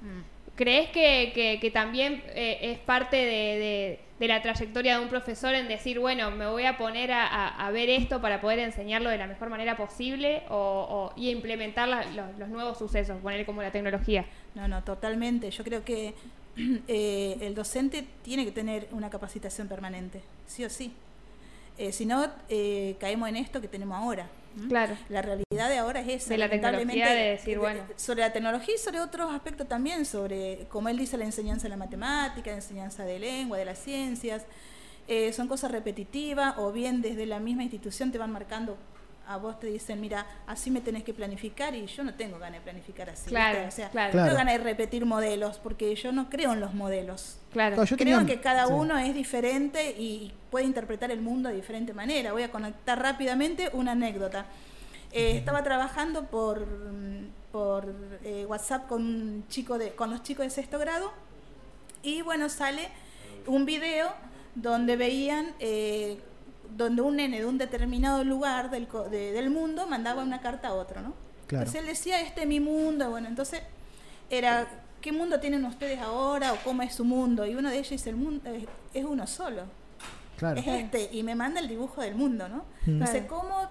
Mm. 0.00 0.29
¿Crees 0.60 0.90
que, 0.90 1.58
que- 1.58 1.70
también 1.70 2.22
eh, 2.34 2.58
es 2.60 2.78
parte 2.80 3.16
de, 3.16 3.98
de- 4.18 4.28
la 4.28 4.42
trayectoria 4.42 4.98
de 4.98 5.02
un 5.02 5.08
profesor 5.08 5.54
en 5.54 5.68
decir, 5.68 5.98
bueno, 5.98 6.30
me 6.30 6.46
voy 6.48 6.66
a 6.66 6.76
poner 6.76 7.12
a, 7.12 7.48
a- 7.48 7.70
ver 7.70 7.88
esto 7.88 8.20
para 8.20 8.42
poder 8.42 8.58
enseñarlo 8.58 9.08
de 9.08 9.16
la 9.16 9.26
mejor 9.26 9.48
manera 9.48 9.78
posible 9.78 10.42
o, 10.50 11.14
y 11.16 11.30
implementar 11.30 11.88
los, 11.88 12.38
los 12.38 12.48
nuevos 12.50 12.76
sucesos, 12.76 13.16
poner 13.22 13.46
como 13.46 13.62
la 13.62 13.70
tecnología? 13.72 14.26
No, 14.54 14.68
no, 14.68 14.84
totalmente. 14.84 15.50
Yo 15.50 15.64
creo 15.64 15.82
que 15.82 16.12
eh, 16.88 17.38
el 17.40 17.54
docente 17.54 18.04
tiene 18.22 18.44
que 18.44 18.52
tener 18.52 18.86
una 18.90 19.08
capacitación 19.08 19.66
permanente, 19.66 20.20
sí 20.46 20.62
o 20.62 20.68
sí. 20.68 20.92
Eh, 21.78 21.92
si 21.92 22.04
no, 22.04 22.26
caemos 23.00 23.30
en 23.30 23.36
esto 23.36 23.62
que 23.62 23.68
tenemos 23.68 23.96
ahora. 23.96 24.26
Claro. 24.68 24.96
La 25.08 25.22
realidad 25.22 25.68
de 25.68 25.78
ahora 25.78 26.00
es 26.00 26.08
esa. 26.08 26.30
De 26.30 26.38
la 26.38 26.48
tecnología, 26.48 27.10
de 27.10 27.30
decir, 27.30 27.58
bueno. 27.58 27.82
Sobre 27.96 28.20
la 28.20 28.32
tecnología 28.32 28.74
y 28.74 28.78
sobre 28.78 29.00
otros 29.00 29.32
aspectos 29.32 29.68
también, 29.68 30.04
sobre, 30.04 30.66
como 30.68 30.88
él 30.88 30.98
dice, 30.98 31.16
la 31.16 31.24
enseñanza 31.24 31.64
de 31.64 31.70
la 31.70 31.76
matemática, 31.76 32.50
la 32.50 32.56
enseñanza 32.56 33.04
de 33.04 33.18
lengua, 33.18 33.58
de 33.58 33.64
las 33.64 33.78
ciencias. 33.78 34.44
Eh, 35.08 35.32
son 35.32 35.48
cosas 35.48 35.72
repetitivas 35.72 36.54
o 36.58 36.72
bien 36.72 37.02
desde 37.02 37.26
la 37.26 37.40
misma 37.40 37.62
institución 37.62 38.12
te 38.12 38.18
van 38.18 38.32
marcando. 38.32 38.76
A 39.30 39.36
vos 39.36 39.60
te 39.60 39.68
dicen, 39.68 40.00
mira, 40.00 40.26
así 40.48 40.72
me 40.72 40.80
tenés 40.80 41.04
que 41.04 41.14
planificar 41.14 41.72
y 41.76 41.86
yo 41.86 42.02
no 42.02 42.14
tengo 42.14 42.40
ganas 42.40 42.58
de 42.58 42.64
planificar 42.64 43.08
así. 43.10 43.30
Claro. 43.30 43.68
O 43.68 43.70
sea, 43.70 43.88
claro. 43.90 44.12
no 44.12 44.24
tengo 44.24 44.36
ganas 44.36 44.54
de 44.54 44.64
repetir 44.64 45.06
modelos 45.06 45.58
porque 45.60 45.94
yo 45.94 46.10
no 46.10 46.28
creo 46.28 46.52
en 46.52 46.58
los 46.58 46.74
modelos. 46.74 47.36
Claro. 47.52 47.76
Claro, 47.76 47.88
yo 47.88 47.96
Creo 47.96 48.18
tenía- 48.18 48.34
que 48.34 48.40
cada 48.40 48.66
sí. 48.66 48.72
uno 48.72 48.98
es 48.98 49.14
diferente 49.14 49.94
y 49.96 50.32
puede 50.50 50.64
interpretar 50.64 51.12
el 51.12 51.20
mundo 51.20 51.48
de 51.48 51.54
diferente 51.54 51.92
manera. 51.94 52.32
Voy 52.32 52.42
a 52.42 52.50
conectar 52.50 53.00
rápidamente 53.00 53.70
una 53.72 53.92
anécdota. 53.92 54.46
Eh, 55.12 55.36
estaba 55.36 55.62
trabajando 55.62 56.26
por, 56.26 56.66
mm, 56.66 57.28
por 57.52 57.94
eh, 58.24 58.46
WhatsApp 58.48 58.88
con 58.88 59.02
un 59.04 59.44
chico 59.48 59.78
de, 59.78 59.90
con 59.94 60.10
los 60.10 60.24
chicos 60.24 60.44
de 60.44 60.50
sexto 60.50 60.76
grado 60.80 61.12
y 62.02 62.22
bueno 62.22 62.48
sale 62.48 62.88
un 63.46 63.64
video 63.64 64.08
donde 64.56 64.96
veían 64.96 65.54
eh, 65.60 66.18
donde 66.76 67.02
un 67.02 67.16
nene 67.16 67.38
de 67.40 67.46
un 67.46 67.58
determinado 67.58 68.24
lugar 68.24 68.70
del, 68.70 68.86
co- 68.88 69.08
de- 69.08 69.32
del 69.32 69.50
mundo 69.50 69.86
mandaba 69.86 70.22
una 70.22 70.40
carta 70.40 70.68
a 70.68 70.72
otro, 70.74 71.00
¿no? 71.02 71.14
Claro. 71.46 71.64
Entonces 71.66 71.80
él 71.80 71.86
decía, 71.86 72.20
este 72.20 72.42
es 72.42 72.46
mi 72.46 72.60
mundo, 72.60 73.10
bueno, 73.10 73.28
entonces 73.28 73.62
era, 74.30 74.66
¿qué 75.00 75.12
mundo 75.12 75.40
tienen 75.40 75.64
ustedes 75.64 75.98
ahora 75.98 76.52
o 76.52 76.56
cómo 76.64 76.82
es 76.82 76.94
su 76.94 77.04
mundo? 77.04 77.44
Y 77.46 77.54
uno 77.56 77.68
de 77.70 77.76
ellos 77.78 77.90
dice, 77.90 78.10
el 78.10 78.16
mundo 78.16 78.48
es, 78.50 78.64
es 78.94 79.04
uno 79.04 79.26
solo, 79.26 79.62
Claro. 80.38 80.58
es 80.60 80.66
este, 80.66 81.10
y 81.12 81.22
me 81.22 81.34
manda 81.34 81.60
el 81.60 81.68
dibujo 81.68 82.00
del 82.02 82.14
mundo, 82.14 82.48
¿no? 82.48 82.58
Mm. 82.86 82.90
Entonces. 82.90 83.24
¿cómo 83.28 83.68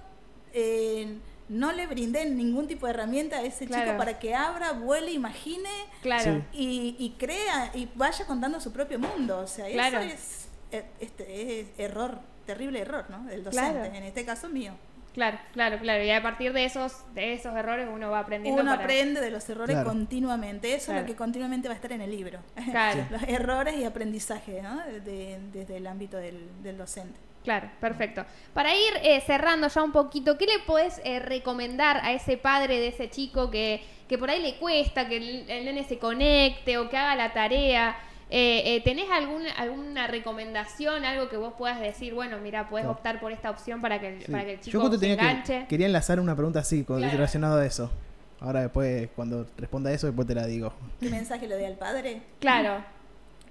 eh, 0.54 1.18
no 1.48 1.72
le 1.72 1.88
brindé 1.88 2.30
ningún 2.30 2.68
tipo 2.68 2.86
de 2.86 2.94
herramienta 2.94 3.38
a 3.38 3.42
ese 3.42 3.66
Claro. 3.66 3.86
chico 3.86 3.98
para 3.98 4.20
que 4.20 4.36
abra, 4.36 4.72
vuele, 4.74 5.12
imagine 5.12 5.70
Claro. 6.04 6.44
Y, 6.54 6.96
y 7.00 7.16
crea 7.18 7.72
y 7.74 7.90
vaya 7.96 8.26
contando 8.26 8.60
su 8.62 8.72
propio 8.72 9.00
mundo? 9.00 9.40
O 9.40 9.48
sea, 9.48 9.66
Claro. 9.68 10.00
eso 10.00 10.14
es, 10.14 10.48
este, 10.72 11.60
es 11.62 11.68
error, 11.78 12.20
terrible 12.46 12.80
error, 12.80 13.06
¿no? 13.10 13.24
Del 13.26 13.44
docente, 13.44 13.72
Claro. 13.80 13.96
en 13.96 14.04
este 14.04 14.26
caso 14.26 14.50
mío. 14.50 14.74
Claro, 15.14 15.40
claro, 15.54 15.80
claro. 15.80 16.04
Y 16.04 16.12
a 16.12 16.22
partir 16.22 16.54
de 16.54 16.66
esos, 16.66 16.94
de 17.16 17.34
esos 17.34 17.56
errores 17.56 17.88
uno 17.92 18.12
va 18.12 18.20
aprendiendo. 18.20 18.62
Uno 18.62 18.72
para- 18.72 18.84
aprende 18.84 19.20
de 19.20 19.32
los 19.32 19.50
errores 19.50 19.74
Claro. 19.76 19.90
continuamente. 19.90 20.74
Eso 20.76 20.94
es 20.94 21.02
lo 21.02 21.06
que 21.08 21.16
continuamente 21.16 21.68
va 21.68 21.74
a 21.74 21.76
estar 21.76 21.92
en 21.92 22.02
el 22.02 22.12
libro. 22.12 22.40
Claro, 22.72 23.06
los 23.10 23.24
errores 23.24 23.76
y 23.76 23.84
aprendizaje 23.86 24.62
¿no? 24.62 24.78
De- 24.86 25.40
desde 25.52 25.78
el 25.78 25.88
ámbito 25.88 26.18
del, 26.18 26.48
del 26.62 26.78
docente. 26.78 27.20
claro, 27.44 27.70
perfecto. 27.82 28.24
Para 28.54 28.74
ir 28.76 28.94
eh, 29.02 29.20
cerrando 29.22 29.68
ya 29.68 29.82
un 29.84 29.92
poquito, 29.92 30.38
¿qué 30.38 30.46
le 30.46 30.60
podés 30.60 31.02
eh, 31.04 31.20
recomendar 31.20 31.98
a 32.04 32.14
ese 32.14 32.38
padre 32.38 32.80
de 32.80 32.90
ese 32.90 33.10
chico 33.10 33.50
que, 33.50 33.82
que 34.08 34.18
por 34.20 34.30
ahí 34.30 34.42
le 34.42 34.58
cuesta 34.60 35.10
que 35.10 35.18
el, 35.18 35.50
el 35.50 35.66
nene 35.66 35.84
se 35.86 35.98
conecte 35.98 36.78
o 36.78 36.88
que 36.88 36.98
haga 36.98 37.16
la 37.16 37.34
tarea? 37.34 37.98
Eh, 38.32 38.76
eh, 38.76 38.82
¿Tenés 38.84 39.10
algún, 39.10 39.42
alguna 39.58 40.06
recomendación, 40.08 41.04
algo 41.04 41.30
que 41.30 41.38
vos 41.38 41.54
puedas 41.58 41.80
decir? 41.80 42.13
Bueno, 42.13 42.38
mira, 42.39 42.70
puedes 42.70 42.86
No. 42.86 42.92
optar 42.92 43.20
por 43.20 43.32
esta 43.32 43.50
opción 43.50 43.82
para 43.82 44.00
que, 44.00 44.08
el- 44.18 44.24
Sí. 44.26 44.32
para 44.32 44.46
que 44.46 44.52
el 44.54 44.58
Yo 44.60 44.63
chico 44.65 44.80
justo 44.82 44.98
se 44.98 45.02
tenía 45.02 45.15
enganche. 45.15 45.60
que, 45.62 45.68
quería 45.68 45.88
enlazar 45.88 46.20
una 46.20 46.36
pregunta 46.36 46.60
así, 46.60 46.84
con, 46.84 46.98
Claro. 47.00 47.13
relacionado 47.13 47.60
a 47.60 47.65
eso. 47.65 47.92
Ahora 48.39 48.62
después, 48.62 49.10
cuando 49.15 49.48
responda 49.58 49.92
eso, 49.92 50.08
después 50.08 50.28
te 50.28 50.36
la 50.36 50.46
digo. 50.46 50.72
¿Qué 51.00 51.10
mensaje 51.10 51.48
le 51.48 51.56
doy 51.56 51.65
al 51.65 51.76
padre? 51.78 52.22
Claro, 52.39 52.84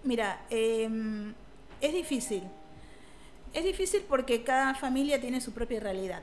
Mira, 0.05 0.43
eh, 0.49 0.89
es 1.81 1.93
difícil. 1.93 2.45
Es 3.53 3.65
difícil 3.65 4.03
porque 4.09 4.45
cada 4.45 4.75
familia 4.77 5.21
tiene 5.21 5.41
su 5.41 5.53
propia 5.53 5.81
realidad. 5.81 6.23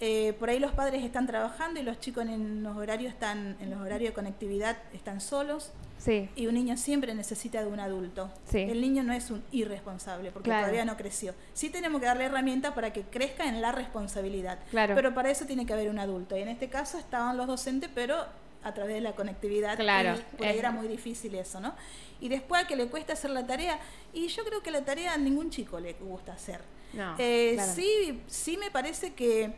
Eh, 0.00 0.34
por 0.38 0.50
ahí 0.50 0.58
los 0.58 0.72
padres 0.72 1.02
están 1.02 1.26
trabajando 1.26 1.80
y 1.80 1.82
los 1.82 1.98
chicos 1.98 2.26
en 2.26 2.62
los 2.62 2.76
horarios 2.76 3.12
están 3.12 3.56
en 3.60 3.70
los 3.70 3.80
horarios 3.80 4.10
de 4.10 4.14
conectividad 4.14 4.76
están 4.92 5.20
solos 5.22 5.72
sí, 5.96 6.28
y 6.36 6.46
un 6.46 6.54
niño 6.54 6.76
siempre 6.76 7.14
necesita 7.14 7.62
de 7.62 7.68
un 7.68 7.80
adulto. 7.80 8.30
Sí. 8.46 8.58
El 8.58 8.80
niño 8.80 9.02
no 9.02 9.12
es 9.14 9.30
un 9.30 9.42
irresponsable 9.52 10.30
porque 10.32 10.50
Claro. 10.50 10.62
todavía 10.66 10.84
no 10.84 10.96
creció. 10.96 11.34
Sí 11.54 11.70
tenemos 11.70 12.00
que 12.00 12.06
darle 12.06 12.24
herramientas 12.24 12.74
para 12.74 12.92
que 12.92 13.02
crezca 13.02 13.48
en 13.48 13.62
la 13.62 13.72
responsabilidad. 13.72 14.58
Claro. 14.70 14.94
Pero 14.94 15.14
para 15.14 15.30
eso 15.30 15.46
tiene 15.46 15.64
que 15.64 15.72
haber 15.72 15.88
un 15.88 15.98
adulto. 15.98 16.36
Y 16.36 16.42
en 16.42 16.48
este 16.48 16.68
caso 16.68 16.98
estaban 16.98 17.36
los 17.36 17.46
docentes, 17.46 17.90
pero 17.94 18.16
a 18.64 18.72
través 18.72 18.94
de 18.94 19.00
la 19.02 19.12
conectividad. 19.12 19.76
Claro, 19.76 20.18
y 20.18 20.36
por 20.36 20.46
ahí 20.46 20.58
era 20.58 20.70
muy 20.70 20.88
difícil 20.88 21.34
eso, 21.34 21.60
¿no? 21.60 21.74
Y 22.20 22.28
después 22.28 22.64
a 22.64 22.66
que 22.66 22.76
le 22.76 22.86
cuesta 22.88 23.12
hacer 23.12 23.30
la 23.30 23.46
tarea. 23.46 23.78
Y 24.12 24.28
yo 24.28 24.44
creo 24.44 24.62
que 24.62 24.70
la 24.70 24.84
tarea 24.84 25.12
a 25.14 25.18
ningún 25.18 25.50
chico 25.50 25.78
le 25.78 25.92
gusta 25.94 26.32
hacer. 26.32 26.60
No. 26.96 27.14
Eh, 27.18 27.52
claro. 27.54 27.72
sí, 27.74 28.22
sí 28.26 28.56
me 28.56 28.70
parece 28.70 29.12
que 29.14 29.52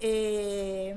eh, 0.00 0.96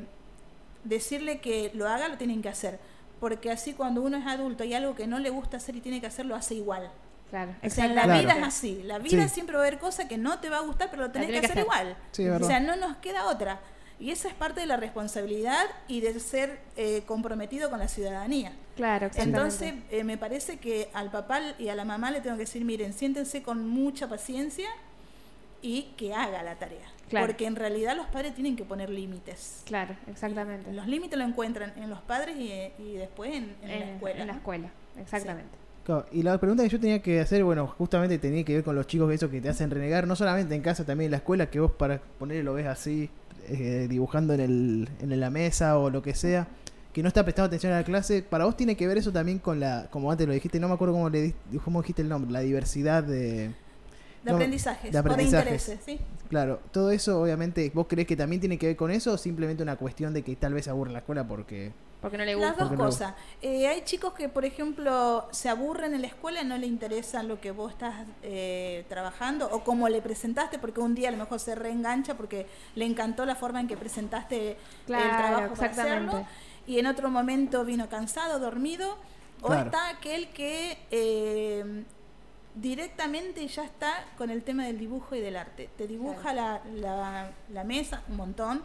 decirle 0.84 1.40
que 1.40 1.72
lo 1.74 1.88
haga, 1.88 2.08
lo 2.08 2.18
tienen 2.18 2.42
que 2.42 2.50
hacer. 2.50 2.80
Porque 3.20 3.52
así 3.52 3.74
cuando 3.74 4.02
uno 4.02 4.18
es 4.18 4.26
adulto 4.28 4.64
y 4.64 4.74
algo 4.74 4.96
que 4.96 5.08
no 5.08 5.20
le 5.20 5.30
gusta 5.30 5.58
hacer 5.58 5.76
y 5.76 5.82
tiene 5.82 6.02
que 6.02 6.08
hacer, 6.08 6.26
lo 6.26 6.36
hace 6.36 6.56
igual. 6.56 6.92
Claro, 7.30 7.56
O 7.64 7.70
sea, 7.70 7.86
en 7.86 7.96
la 7.96 8.04
Claro. 8.04 8.20
vida 8.22 8.34
es 8.38 8.44
así. 8.44 8.82
La 8.84 9.00
vida 9.00 9.28
Sí. 9.28 9.34
siempre 9.36 9.56
va 9.56 9.64
a 9.64 9.68
haber 9.68 9.80
cosas 9.80 10.06
que 10.08 10.18
no 10.18 10.40
te 10.40 10.50
va 10.50 10.58
a 10.58 10.62
gustar, 10.62 10.90
pero 10.92 11.04
lo 11.04 11.12
tenés 11.12 11.32
que 11.32 11.46
hacer, 11.46 11.60
igual. 11.60 11.98
Sí, 12.12 12.28
o 12.28 12.44
sea, 12.46 12.60
no 12.60 12.76
nos 12.76 12.98
queda 12.98 13.26
otra. 13.28 13.60
Y 14.00 14.12
esa 14.12 14.28
es 14.28 14.34
parte 14.34 14.60
de 14.60 14.66
la 14.68 14.76
responsabilidad 14.76 15.64
y 15.88 16.02
de 16.02 16.20
ser 16.20 16.60
eh, 16.76 17.04
comprometido 17.08 17.70
con 17.70 17.80
la 17.80 17.88
ciudadanía. 17.88 18.52
Claro, 18.76 19.06
exactamente. 19.08 19.38
Entonces, 19.40 19.74
eh, 19.92 20.04
me 20.04 20.18
parece 20.18 20.58
que 20.58 20.90
al 20.94 21.10
papá 21.10 21.40
y 21.58 21.70
a 21.70 21.76
la 21.76 21.86
mamá 21.86 22.12
le 22.12 22.20
tengo 22.20 22.36
que 22.36 22.42
decir, 22.42 22.66
miren, 22.66 22.92
siéntense 22.94 23.42
con 23.42 23.68
mucha 23.68 24.08
paciencia 24.10 24.68
y 25.64 25.94
que 25.98 26.14
haga 26.14 26.44
la 26.44 26.60
tarea. 26.60 26.86
Claro. 27.10 27.26
Porque 27.26 27.48
en 27.48 27.56
realidad 27.56 27.96
los 27.96 28.06
padres 28.08 28.36
tienen 28.36 28.56
que 28.56 28.66
poner 28.66 28.90
límites. 28.90 29.64
Claro, 29.66 29.96
exactamente. 30.08 30.72
Los 30.72 30.88
límites 30.88 31.18
lo 31.18 31.26
encuentran 31.26 31.74
en 31.78 31.90
los 31.90 32.02
padres 32.02 32.38
y, 32.38 32.52
y 32.82 32.94
después 32.98 33.34
en, 33.34 33.56
en 33.64 33.80
la 33.80 33.86
escuela. 33.94 34.22
En 34.22 34.28
la 34.28 34.34
escuela, 34.34 34.70
exactamente. 35.00 35.64
Claro, 35.84 36.06
y 36.12 36.24
la 36.24 36.38
pregunta 36.38 36.64
que 36.64 36.70
yo 36.70 36.80
tenía 36.80 37.02
que 37.02 37.20
hacer, 37.20 37.44
bueno, 37.44 37.68
justamente 37.68 38.18
tenía 38.18 38.44
que 38.44 38.56
ver 38.56 38.64
con 38.64 38.76
los 38.76 38.88
chicos 38.88 39.10
que 39.10 39.16
eso 39.16 39.30
que 39.30 39.42
te 39.42 39.50
hacen 39.50 39.70
renegar, 39.70 40.08
no 40.08 40.16
solamente 40.16 40.56
en 40.56 40.62
casa, 40.62 40.86
también 40.86 41.08
en 41.08 41.12
la 41.12 41.18
escuela, 41.18 41.50
que 41.50 41.60
vos 41.60 41.72
para 41.72 42.00
poner 42.20 42.44
lo 42.44 42.54
ves 42.54 42.68
así, 42.68 43.10
eh, 43.50 43.88
dibujando 43.90 44.34
en, 44.34 44.40
el, 44.40 44.90
en 45.02 45.20
la 45.20 45.30
mesa 45.30 45.78
o 45.78 45.90
lo 45.90 46.02
que 46.02 46.16
sea, 46.16 46.48
que 46.94 47.02
no 47.02 47.10
está 47.10 47.24
prestando 47.24 47.48
atención 47.48 47.74
a 47.74 47.78
la 47.78 47.84
clase, 47.84 48.24
para 48.24 48.46
vos 48.46 48.56
tiene 48.56 48.78
que 48.78 48.88
ver 48.88 48.98
eso 48.98 49.12
también 49.12 49.40
con 49.40 49.60
la, 49.60 49.88
como 49.92 50.10
antes 50.10 50.26
lo 50.26 50.34
dijiste, 50.34 50.60
no 50.60 50.70
me 50.70 50.76
acuerdo 50.76 50.94
cómo 50.94 51.10
le 51.10 51.34
cómo 51.66 51.82
dijiste 51.82 52.02
el 52.02 52.10
nombre, 52.10 52.32
la 52.32 52.40
diversidad 52.40 53.04
de... 53.04 53.52
De 54.24 54.32
No, 54.32 54.38
aprendizajes, 54.38 54.84
de 54.84 54.90
o 54.90 54.92
de 54.92 55.00
aprendizajes. 55.00 55.46
intereses, 55.68 55.80
¿sí? 55.86 56.00
Claro, 56.30 56.60
todo 56.72 56.92
eso 56.92 57.22
obviamente, 57.22 57.70
¿vos 57.74 57.88
crees 57.90 58.08
que 58.08 58.16
también 58.16 58.40
tiene 58.40 58.58
que 58.58 58.68
ver 58.68 58.76
con 58.76 58.90
eso 58.90 59.14
o 59.14 59.18
simplemente 59.18 59.62
una 59.64 59.76
cuestión 59.76 60.14
de 60.14 60.24
que 60.24 60.36
tal 60.36 60.54
vez 60.54 60.64
se 60.66 60.70
aburre 60.70 60.92
la 60.92 61.00
escuela 61.00 61.28
porque... 61.28 61.74
Porque 62.02 62.18
no 62.18 62.26
le 62.26 62.36
Las 62.36 62.50
gusta. 62.50 62.64
dos 62.64 62.70
Porque 62.70 62.84
no- 62.84 62.90
cosas. 62.90 63.14
Eh, 63.42 63.66
hay 63.68 63.82
chicos 63.86 64.14
que, 64.14 64.28
por 64.28 64.44
ejemplo, 64.44 65.26
se 65.32 65.48
aburren 65.48 65.94
en 65.94 66.02
la 66.02 66.08
escuela 66.08 66.42
y 66.42 66.46
no 66.46 66.58
le 66.58 66.68
interesa 66.68 67.24
lo 67.24 67.40
que 67.40 67.52
vos 67.52 67.72
estás 67.72 68.06
eh, 68.24 68.86
trabajando 68.90 69.48
o 69.52 69.64
cómo 69.64 69.88
le 69.88 70.02
presentaste, 70.02 70.60
porque 70.60 70.82
un 70.82 70.96
día 70.96 71.08
a 71.10 71.12
lo 71.14 71.18
mejor 71.18 71.40
se 71.40 71.56
reengancha 71.56 72.16
porque 72.16 72.46
le 72.76 72.86
encantó 72.86 73.26
la 73.26 73.36
forma 73.36 73.62
en 73.62 73.68
que 73.70 73.78
presentaste 73.78 74.58
Claro, 74.86 75.04
el 75.06 75.10
trabajo 75.18 75.54
para 75.56 75.70
exactamente. 75.70 76.10
hacerlo 76.18 76.28
y 76.68 76.80
en 76.80 76.88
otro 76.88 77.10
momento 77.10 77.64
vino 77.64 77.88
cansado, 77.90 78.38
dormido, 78.40 78.98
o 79.42 79.48
Claro. 79.48 79.66
está 79.66 79.90
aquel 79.90 80.28
que 80.30 80.78
eh, 80.92 81.84
directamente 82.56 83.48
ya 83.48 83.64
está 83.64 84.06
con 84.18 84.30
el 84.30 84.44
tema 84.44 84.66
del 84.66 84.78
dibujo 84.80 85.16
y 85.16 85.20
del 85.22 85.36
arte. 85.38 85.70
Te 85.78 85.88
dibuja 85.88 86.34
la, 86.34 86.62
la- 86.76 87.32
la 87.52 87.64
mesa 87.64 88.04
un 88.10 88.18
montón. 88.18 88.64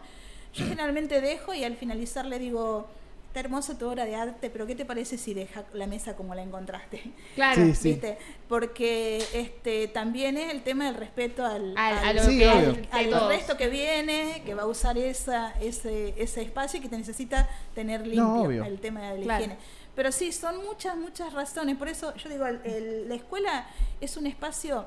Yo 0.53 0.65
generalmente 0.65 1.21
dejo 1.21 1.53
y 1.53 1.63
al 1.63 1.75
finalizar 1.75 2.25
le 2.25 2.39
digo, 2.39 2.87
está 3.27 3.39
hermosa 3.41 3.77
tu 3.77 3.87
obra 3.87 4.05
de 4.05 4.15
arte, 4.15 4.49
pero 4.49 4.65
¿qué 4.65 4.73
te 4.75 4.83
parece 4.85 5.17
si 5.17 5.35
deja 5.35 5.63
la 5.73 5.85
mesa 5.85 6.15
como 6.15 6.33
la 6.33 6.41
encontraste? 6.41 7.01
Claro, 7.35 7.61
Sí, 7.65 7.75
sí. 7.75 7.89
¿Viste? 7.89 8.17
Porque 8.47 9.23
este 9.33 9.87
también 9.87 10.37
es 10.37 10.51
el 10.51 10.63
tema 10.63 10.85
del 10.85 10.95
respeto 10.95 11.45
al, 11.45 11.75
Al- 11.77 11.97
a 11.99 12.13
lo 12.13 12.23
Sí, 12.23 12.39
que 12.39 13.15
resto 13.29 13.57
que 13.57 13.69
viene, 13.69 14.41
que 14.45 14.55
va 14.55 14.63
a 14.63 14.67
usar 14.67 14.97
esa, 14.97 15.51
ese, 15.61 16.15
ese 16.17 16.41
espacio 16.41 16.79
y 16.79 16.81
que 16.81 16.89
te 16.89 16.97
necesita 16.97 17.47
tener 17.75 18.07
limpio 18.07 18.63
el 18.63 18.79
tema 18.79 19.11
de 19.11 19.19
la 19.19 19.23
Claro. 19.23 19.43
higiene. 19.45 19.59
Pero 19.99 20.13
sí, 20.13 20.31
son 20.31 20.63
muchas, 20.63 20.95
muchas 20.95 21.33
razones. 21.33 21.75
Por 21.75 21.89
eso 21.89 22.15
yo 22.15 22.29
digo, 22.29 22.45
el- 22.45 22.61
el- 22.63 23.09
la 23.09 23.15
escuela 23.15 23.67
es 23.99 24.15
un 24.15 24.27
espacio 24.27 24.85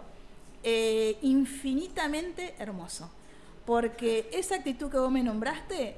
eh, 0.64 1.18
infinitamente 1.20 2.54
hermoso. 2.58 3.10
Porque 3.66 4.30
esa 4.32 4.54
actitud 4.54 4.90
que 4.90 4.96
vos 4.96 5.10
me 5.10 5.22
nombraste, 5.22 5.96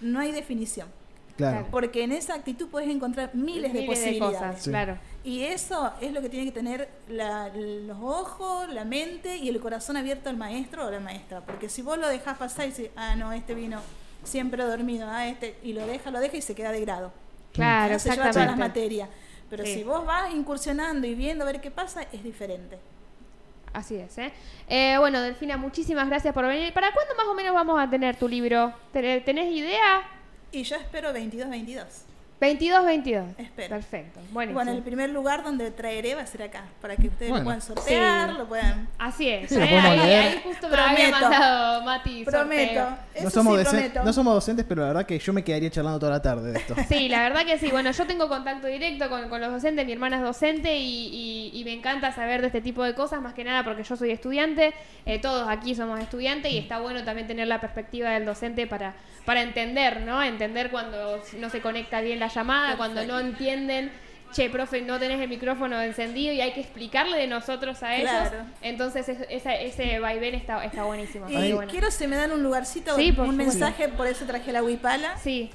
no 0.00 0.20
hay 0.20 0.30
definición. 0.30 0.86
Claro. 1.36 1.66
Porque 1.72 2.04
en 2.04 2.12
esa 2.12 2.34
actitud 2.34 2.68
puedes 2.68 2.88
encontrar 2.88 3.34
miles, 3.34 3.72
de 3.72 3.80
Miles 3.80 3.98
posibilidades. 3.98 4.36
cosas, 4.38 4.62
Sí. 4.62 4.70
claro. 4.70 4.96
Y 5.24 5.40
eso 5.42 5.92
es 6.00 6.12
lo 6.12 6.20
que 6.20 6.28
tiene 6.28 6.46
que 6.46 6.52
tener 6.52 6.88
la- 7.08 7.48
los 7.48 7.98
ojos, 8.00 8.68
la 8.72 8.84
mente 8.84 9.38
y 9.38 9.48
el 9.48 9.58
corazón 9.58 9.96
abierto 9.96 10.30
al 10.30 10.36
maestro 10.36 10.84
o 10.84 10.86
a 10.86 10.90
la 10.92 11.00
maestra. 11.00 11.40
Porque 11.40 11.68
si 11.68 11.82
vos 11.82 11.98
lo 11.98 12.06
dejás 12.06 12.38
pasar 12.38 12.66
y 12.66 12.68
dices, 12.68 12.90
ah, 12.94 13.16
no, 13.16 13.32
este 13.32 13.54
vino 13.56 13.80
siempre 14.22 14.62
dormido, 14.62 15.08
ah, 15.10 15.26
este, 15.26 15.56
y 15.64 15.72
lo 15.72 15.84
deja, 15.84 16.12
lo 16.12 16.20
deja 16.20 16.36
y 16.36 16.42
se 16.42 16.54
queda 16.54 16.70
de 16.70 16.80
grado. 16.82 17.12
Claro, 17.52 17.98
se 17.98 18.10
lleva 18.10 18.16
todas 18.30 18.36
las 18.36 18.44
exactamente. 18.44 18.68
materias. 18.80 19.08
Pero 19.50 19.64
Sí. 19.64 19.74
si 19.74 19.84
vos 19.84 20.06
vas 20.06 20.32
incursionando 20.32 21.06
y 21.06 21.14
viendo 21.14 21.44
a 21.44 21.46
ver 21.46 21.60
qué 21.60 21.70
pasa, 21.70 22.02
es 22.12 22.22
diferente. 22.24 22.78
Así 23.74 23.96
es, 23.96 24.16
¿eh? 24.18 24.32
Eh, 24.68 24.96
Bueno, 24.98 25.20
Delfina, 25.20 25.56
muchísimas 25.56 26.06
gracias 26.08 26.32
por 26.34 26.46
venir. 26.46 26.72
¿Para 26.72 26.92
cuándo 26.92 27.14
más 27.16 27.26
o 27.26 27.34
menos 27.34 27.54
vamos 27.54 27.80
a 27.80 27.88
tener 27.88 28.16
tu 28.16 28.28
libro? 28.28 28.72
¿Ten- 28.92 29.24
¿Tenés 29.24 29.52
idea? 29.54 30.02
Y 30.52 30.62
yo 30.62 30.76
espero 30.76 31.12
22-22. 31.12 32.04
22-22. 32.42 33.24
Espero. 33.38 33.68
Perfecto. 33.76 34.20
Y 34.28 34.32
Bueno, 34.32 34.60
el 34.72 34.82
primer 34.82 35.10
lugar 35.10 35.44
donde 35.44 35.70
traeré 35.70 36.14
va 36.16 36.22
a 36.22 36.26
ser 36.26 36.42
acá, 36.42 36.64
para 36.80 36.96
que 36.96 37.06
ustedes 37.08 37.30
Bueno. 37.30 37.42
lo 37.42 37.44
puedan 37.44 37.62
sortear, 37.62 38.30
Sí. 38.32 38.38
lo 38.38 38.48
puedan... 38.48 38.88
Así 38.98 39.28
es. 39.28 39.48
Sí, 39.48 39.56
¿eh? 39.60 39.78
Ahí, 39.78 39.98
ahí 40.00 40.40
justo 40.42 40.68
me 40.68 40.76
había 40.76 40.94
Prometo. 41.10 41.20
mandado 41.20 41.82
Mati. 41.84 42.24
Prometo. 42.24 42.88
No 43.22 43.30
somos, 43.30 43.58
sí, 43.60 43.64
prometo. 43.64 44.04
no 44.04 44.12
somos 44.12 44.34
docentes, 44.34 44.64
pero 44.68 44.82
la 44.82 44.88
verdad 44.88 45.06
que 45.06 45.18
yo 45.18 45.32
me 45.32 45.44
quedaría 45.44 45.70
charlando 45.70 45.98
toda 46.00 46.12
la 46.12 46.22
tarde 46.22 46.52
de 46.52 46.58
esto. 46.58 46.74
Sí, 46.88 47.08
la 47.08 47.22
verdad 47.22 47.44
que 47.46 47.58
sí. 47.58 47.70
Bueno, 47.70 47.90
yo 47.92 48.06
tengo 48.06 48.28
contacto 48.28 48.66
directo 48.66 49.08
con, 49.08 49.28
con 49.28 49.40
los 49.40 49.52
docentes, 49.52 49.86
mi 49.86 49.92
hermana 49.92 50.16
es 50.16 50.22
docente 50.22 50.76
y, 50.76 51.06
y- 51.52 51.60
y 51.60 51.64
me 51.64 51.72
encanta 51.72 52.12
saber 52.12 52.40
de 52.40 52.48
este 52.48 52.60
tipo 52.60 52.82
de 52.82 52.94
cosas, 52.94 53.20
más 53.22 53.34
que 53.34 53.44
nada 53.44 53.62
porque 53.64 53.82
yo 53.84 53.96
soy 53.96 54.10
estudiante, 54.10 54.72
eh, 55.06 55.18
todos 55.20 55.48
aquí 55.48 55.74
somos 55.74 56.00
estudiantes 56.00 56.52
y 56.52 56.58
está 56.58 56.80
bueno 56.80 57.04
también 57.04 57.26
tener 57.28 57.46
la 57.46 57.60
perspectiva 57.60 58.10
del 58.10 58.24
docente 58.24 58.66
para, 58.66 58.94
para 59.24 59.42
entender, 59.42 60.00
¿no? 60.00 60.22
Entender 60.22 60.70
cuando 60.70 61.22
no 61.38 61.50
se 61.50 61.60
conecta 61.60 62.00
bien 62.00 62.18
la 62.20 62.28
llamada, 62.34 62.76
cuando 62.76 63.04
no 63.04 63.18
entienden. 63.20 63.90
Che, 64.32 64.48
profe, 64.48 64.80
no 64.80 64.98
tenés 64.98 65.20
el 65.20 65.28
micrófono 65.28 65.78
encendido 65.82 66.32
y 66.32 66.40
hay 66.40 66.52
que 66.54 66.60
explicarle 66.62 67.18
de 67.18 67.26
nosotros 67.26 67.82
a 67.82 67.96
ellos. 67.96 68.08
Claro. 68.10 68.38
Entonces, 68.62 69.06
es- 69.10 69.26
esa- 69.28 69.54
ese 69.56 69.98
vaivén 69.98 70.34
está, 70.34 70.64
está 70.64 70.84
buenísimo. 70.84 71.28
Y 71.28 71.52
bueno. 71.52 71.70
quiero 71.70 71.90
si 71.90 72.06
me 72.06 72.16
dan 72.16 72.32
un 72.32 72.42
lugarcito, 72.42 72.96
Sí, 72.96 73.14
un 73.18 73.36
mensaje, 73.36 73.88
por 73.88 74.06
eso 74.06 74.24
traje 74.24 74.50
la 74.50 74.62
huipala. 74.62 75.18
Sí, 75.18 75.50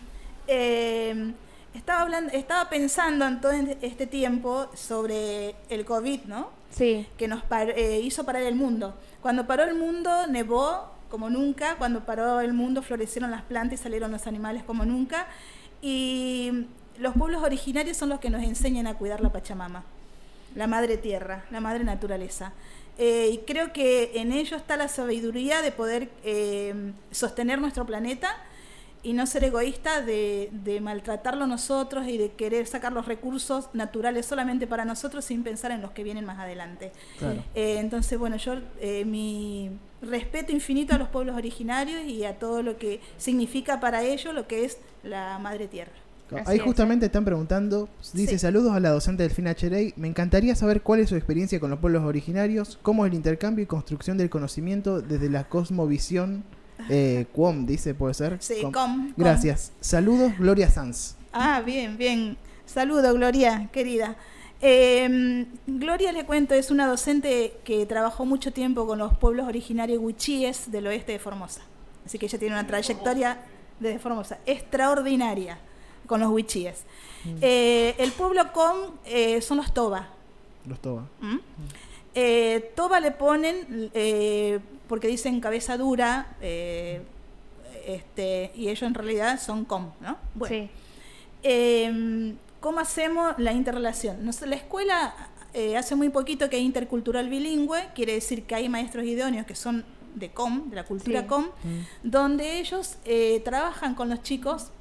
Eh, 0.48 1.34
estaba 1.74 2.02
hablando, 2.02 2.32
estaba 2.34 2.70
pensando 2.70 3.26
en 3.26 3.42
todo 3.42 3.52
este 3.82 4.08
tiempo 4.08 4.70
sobre 4.76 5.56
el 5.70 5.84
COVID, 5.84 6.22
¿no? 6.26 6.50
sí, 6.70 7.08
Que 7.18 7.28
nos 7.28 7.44
par- 7.44 7.72
eh, 7.76 8.00
hizo 8.02 8.26
parar 8.26 8.44
el 8.44 8.56
mundo. 8.56 8.96
Cuando 9.22 9.46
paró 9.48 9.64
el 9.64 9.74
mundo, 9.76 10.28
nevó 10.28 10.92
como 11.10 11.30
nunca. 11.30 11.76
Cuando 11.78 12.06
paró 12.06 12.42
el 12.42 12.54
mundo, 12.54 12.82
florecieron 12.82 13.32
las 13.32 13.42
plantas 13.42 13.80
y 13.80 13.84
salieron 13.84 14.12
los 14.12 14.28
animales 14.28 14.64
como 14.64 14.86
nunca. 14.86 15.28
Y 15.90 16.66
los 17.00 17.14
pueblos 17.14 17.42
originarios 17.42 17.96
son 17.96 18.10
los 18.10 18.20
que 18.20 18.30
nos 18.30 18.44
enseñan 18.44 18.88
a 18.88 18.96
cuidar 18.96 19.22
la 19.22 19.32
Pachamama, 19.32 19.86
la 20.54 20.68
madre 20.68 20.98
tierra, 20.98 21.46
la 21.50 21.62
madre 21.62 21.86
naturaleza. 21.86 22.52
Eh, 22.98 23.30
y 23.32 23.38
creo 23.48 23.72
que 23.72 24.12
en 24.16 24.34
ello 24.34 24.58
está 24.58 24.76
la 24.76 24.90
sabiduría 24.90 25.62
de 25.62 25.72
poder 25.72 26.10
eh, 26.26 26.92
sostener 27.12 27.62
nuestro 27.62 27.86
planeta 27.86 28.36
y 29.04 29.14
no 29.14 29.26
ser 29.28 29.44
egoísta 29.44 30.02
de, 30.02 30.50
de 30.52 30.82
maltratarlo 30.82 31.48
nosotros 31.48 32.08
y 32.08 32.18
de 32.18 32.32
querer 32.32 32.68
sacar 32.68 32.92
los 32.92 33.06
recursos 33.06 33.70
naturales 33.74 34.26
solamente 34.26 34.68
para 34.68 34.86
nosotros 34.86 35.24
sin 35.26 35.44
pensar 35.44 35.72
en 35.72 35.82
los 35.82 35.92
que 35.92 36.04
vienen 36.04 36.26
más 36.26 36.40
adelante. 36.40 36.92
Claro. 37.20 37.44
Eh, 37.56 37.78
entonces, 37.80 38.18
bueno, 38.20 38.38
yo 38.38 38.56
eh, 38.82 39.06
mi 39.06 39.72
respeto 40.02 40.52
infinito 40.52 40.96
a 40.96 40.98
los 40.98 41.08
pueblos 41.10 41.36
originarios 41.36 42.04
y 42.04 42.26
a 42.26 42.38
todo 42.38 42.64
lo 42.64 42.78
que 42.78 43.00
significa 43.18 43.80
para 43.80 44.04
ellos 44.04 44.34
lo 44.34 44.48
que 44.48 44.66
es 44.66 44.78
la 45.04 45.40
madre 45.40 45.68
tierra. 45.68 45.92
Así 46.30 46.44
Ahí 46.52 46.58
es. 46.58 46.64
justamente 46.64 47.06
están 47.06 47.24
preguntando, 47.24 47.88
dice 48.14 48.34
Sí. 48.34 48.40
saludos 48.40 48.74
a 48.74 48.82
la 48.82 48.90
docente 48.90 49.24
Delfina 49.24 49.56
Cherey, 49.56 49.94
me 49.96 50.10
encantaría 50.10 50.56
saber 50.56 50.82
cuál 50.82 51.00
es 51.00 51.08
su 51.08 51.16
experiencia 51.16 51.58
con 51.62 51.70
los 51.70 51.80
pueblos 51.80 52.04
originarios, 52.04 52.78
cómo 52.82 53.06
es 53.06 53.12
el 53.12 53.16
intercambio 53.16 53.64
y 53.64 53.66
construcción 53.66 54.18
del 54.18 54.30
conocimiento 54.30 55.02
desde 55.02 55.30
la 55.30 55.46
cosmovisión 55.48 56.44
eh, 56.90 57.26
QOM, 57.34 57.66
dice, 57.66 57.94
puede 57.94 58.14
ser. 58.14 58.38
Sí, 58.40 58.62
Com. 58.74 59.14
Gracias. 59.16 59.72
Saludos, 59.82 60.34
Gloria 60.38 60.70
Sanz. 60.70 61.16
Ah, 61.34 61.62
bien, 61.62 61.98
bien. 61.98 62.38
Saludo, 62.66 63.14
Gloria, 63.14 63.70
querida. 63.72 64.16
Eh, 64.62 65.46
Gloria, 65.68 66.12
le 66.12 66.26
cuento, 66.26 66.56
es 66.56 66.72
una 66.72 66.88
docente 66.88 67.58
que 67.64 67.86
trabajó 67.86 68.26
mucho 68.26 68.52
tiempo 68.52 68.88
con 68.88 68.98
los 69.00 69.16
pueblos 69.18 69.48
originarios 69.48 70.00
huichíes 70.02 70.72
del 70.72 70.88
oeste 70.88 71.12
de 71.12 71.20
Formosa. 71.20 71.62
Así 72.06 72.18
que 72.18 72.26
ella 72.26 72.40
tiene 72.40 72.56
una 72.56 72.66
trayectoria 72.66 73.38
desde 73.80 74.00
Formosa 74.00 74.40
extraordinaria 74.46 75.60
con 76.08 76.20
los 76.20 76.30
huichíes. 76.30 76.84
Eh, 77.42 77.96
el 78.00 78.12
pueblo 78.14 78.52
com 78.54 78.76
eh, 79.06 79.42
son 79.42 79.58
los 79.58 79.74
toba. 79.74 80.08
Los 80.66 80.80
Toba. 80.80 81.04
¿Mm? 81.22 81.38
Eh, 82.16 82.72
toba 82.76 83.00
le 83.00 83.12
ponen 83.12 83.92
eh, 83.94 84.60
porque 84.88 85.08
dicen 85.08 85.40
cabeza 85.42 85.78
dura 85.78 86.36
eh, 86.42 87.02
este, 87.86 88.52
y 88.56 88.68
ellos 88.70 88.84
en 88.84 88.94
realidad 88.94 89.40
son 89.40 89.66
com, 89.66 89.92
¿no? 90.02 90.18
Bueno. 90.36 90.56
sí. 90.56 90.70
Eh, 91.44 92.34
¿Cómo 92.60 92.80
hacemos 92.80 93.36
la 93.38 93.54
interrelación? 93.54 94.26
No 94.26 94.34
sé, 94.34 94.48
la 94.48 94.56
escuela 94.56 95.14
eh, 95.54 95.78
hace 95.78 95.96
muy 95.96 96.10
poquito 96.10 96.50
que 96.50 96.56
hay 96.58 96.64
intercultural 96.64 97.30
bilingüe, 97.30 97.80
quiere 97.94 98.14
decir 98.14 98.44
que 98.46 98.56
hay 98.56 98.68
maestros 98.68 99.06
idóneos 99.06 99.46
que 99.46 99.56
son 99.56 99.86
de 100.16 100.32
com, 100.32 100.70
de 100.70 100.76
la 100.76 100.84
cultura 100.84 101.22
Sí. 101.22 101.28
com, 101.28 101.44
Mm. 101.46 101.80
donde 102.04 102.60
ellos 102.60 102.98
eh, 103.06 103.42
trabajan 103.46 103.94
con 103.94 104.10
los 104.10 104.24
chicos. 104.24 104.72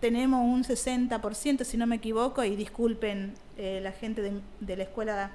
Tenemos 0.00 0.42
un 0.44 0.64
60%, 0.64 1.64
si 1.64 1.78
no 1.78 1.86
me 1.86 1.96
equivoco, 1.96 2.44
y 2.44 2.54
disculpen 2.56 3.32
eh, 3.56 3.80
la 3.82 3.92
gente 3.92 4.20
de, 4.20 4.38
de 4.60 4.76
la 4.76 4.82
escuela 4.82 5.30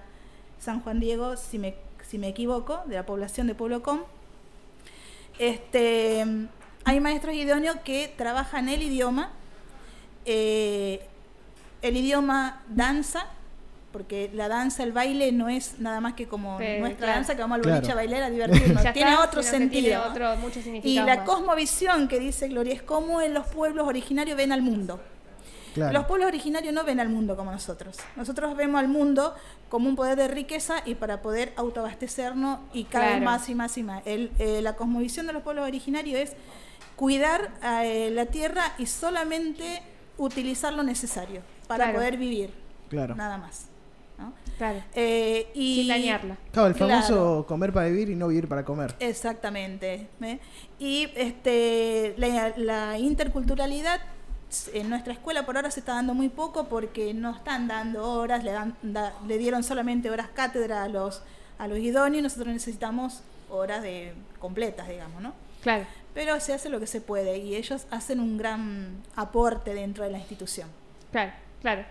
San 0.59 0.81
Juan 0.81 0.99
Diego 0.99 1.35
si 1.37 1.57
me, 1.57 1.73
si 2.09 2.17
me 2.17 2.27
equivoco, 2.29 2.81
de 2.87 2.95
la 2.95 3.05
población 3.05 3.45
de 3.45 3.53
Pueblo 3.53 3.83
Com. 3.83 3.99
Este, 5.37 6.25
hay 6.83 6.99
maestros 6.99 7.35
idóneos 7.35 7.77
que 7.83 8.11
trabajan 8.17 8.67
el 8.67 8.81
idioma, 8.81 9.31
eh, 10.25 11.05
el 11.81 11.95
idioma 11.97 12.63
danza, 12.67 13.25
porque 13.93 14.29
la 14.33 14.47
danza, 14.47 14.83
el 14.83 14.91
baile 14.91 15.31
no 15.31 15.49
es 15.49 15.79
nada 15.79 16.01
más 16.01 16.13
que 16.13 16.27
como 16.27 16.59
nuestra 16.59 16.97
claro. 16.97 17.13
danza 17.13 17.35
que 17.35 17.41
vamos 17.41 17.55
al 17.57 17.61
Claro. 17.61 17.77
boliche 17.77 17.91
a 17.91 17.95
bailar 17.95 18.23
a 18.23 18.29
divertirnos, 18.29 18.83
Ya 18.83 18.93
tiene 18.93 19.11
está, 19.11 19.23
otro 19.23 19.43
sentido. 19.43 19.81
Tiene 19.81 19.97
otro, 19.97 20.35
mucho 20.37 20.59
Y 20.83 20.95
la 20.95 21.15
más. 21.17 21.19
cosmovisión 21.25 22.07
que 22.07 22.19
dice 22.19 22.47
Gloria 22.47 22.73
es 22.73 22.81
cómo 22.81 23.21
en 23.21 23.33
los 23.33 23.45
pueblos 23.47 23.87
originarios 23.87 24.35
ven 24.35 24.51
al 24.51 24.61
mundo. 24.63 24.99
Claro. 25.73 25.93
Los 25.93 26.05
pueblos 26.05 26.27
originarios 26.27 26.73
no 26.73 26.83
ven 26.83 26.99
al 26.99 27.09
mundo 27.09 27.35
como 27.35 27.51
nosotros. 27.51 27.97
Nosotros 28.15 28.55
vemos 28.55 28.79
al 28.79 28.87
mundo 28.87 29.35
como 29.69 29.87
un 29.89 29.95
poder 29.95 30.15
de 30.17 30.27
riqueza 30.27 30.81
y 30.85 30.95
para 30.95 31.21
poder 31.21 31.53
autoabastecernos 31.57 32.59
y 32.73 32.85
cada 32.85 33.13
vez 33.15 33.21
más 33.21 33.49
y 33.49 33.55
más 33.55 33.77
y 33.77 33.83
más. 33.83 34.01
El, 34.05 34.31
eh, 34.39 34.61
la 34.61 34.75
cosmovisión 34.75 35.27
de 35.27 35.33
los 35.33 35.43
pueblos 35.43 35.65
originarios 35.67 36.19
es 36.19 36.33
cuidar 36.95 37.51
eh, 37.63 38.09
la 38.11 38.25
tierra 38.25 38.73
y 38.77 38.85
solamente 38.85 39.81
utilizar 40.17 40.73
lo 40.73 40.83
necesario 40.83 41.41
para 41.67 41.85
Claro. 41.85 41.99
poder 41.99 42.17
vivir. 42.17 42.51
Claro. 42.89 43.15
Nada 43.15 43.37
más. 43.37 43.67
¿no? 44.17 44.33
Claro. 44.57 44.83
Eh, 44.95 45.49
y, 45.53 45.75
Sin 45.77 45.87
dañarla. 45.87 46.37
Claro, 46.51 46.67
el 46.67 46.75
famoso 46.75 47.07
Claro. 47.07 47.45
comer 47.47 47.71
para 47.71 47.87
vivir 47.87 48.09
y 48.09 48.15
no 48.15 48.27
vivir 48.27 48.49
para 48.49 48.65
comer. 48.65 48.93
Exactamente. 48.99 50.09
Y 50.77 51.07
este, 51.15 52.15
la, 52.17 52.53
la 52.57 52.97
interculturalidad 52.99 54.01
en 54.73 54.89
nuestra 54.89 55.13
escuela 55.13 55.45
por 55.45 55.55
ahora 55.55 55.69
se 55.71 55.79
está 55.79 55.93
dando 55.93 56.13
muy 56.13 56.29
poco 56.29 56.65
porque 56.67 57.13
no 57.13 57.31
están 57.35 57.67
dando 57.67 58.03
horas, 58.13 58.43
le, 58.43 58.51
dan, 58.51 58.75
da- 58.81 59.13
le 59.27 59.37
dieron 59.37 59.63
solamente 59.63 60.09
horas 60.09 60.27
cátedra 60.33 60.83
a 60.83 60.87
los, 60.89 61.21
a 61.57 61.67
los 61.67 61.77
idóneos 61.79 62.19
y 62.19 62.23
nosotros 62.23 62.47
necesitamos 62.53 63.21
horas 63.49 63.81
de 63.83 64.13
completas, 64.39 64.87
digamos, 64.89 65.21
¿no? 65.21 65.33
Claro. 65.61 65.85
Pero 66.13 66.39
se 66.39 66.53
hace 66.53 66.69
lo 66.69 66.79
que 66.79 66.87
se 66.87 67.01
puede 67.01 67.37
y 67.37 67.55
ellos 67.55 67.85
hacen 67.91 68.19
un 68.19 68.37
gran 68.37 69.03
aporte 69.15 69.73
dentro 69.73 70.03
de 70.03 70.11
la 70.11 70.17
institución. 70.17 70.67
Claro, 71.11 71.31
claro. 71.61 71.83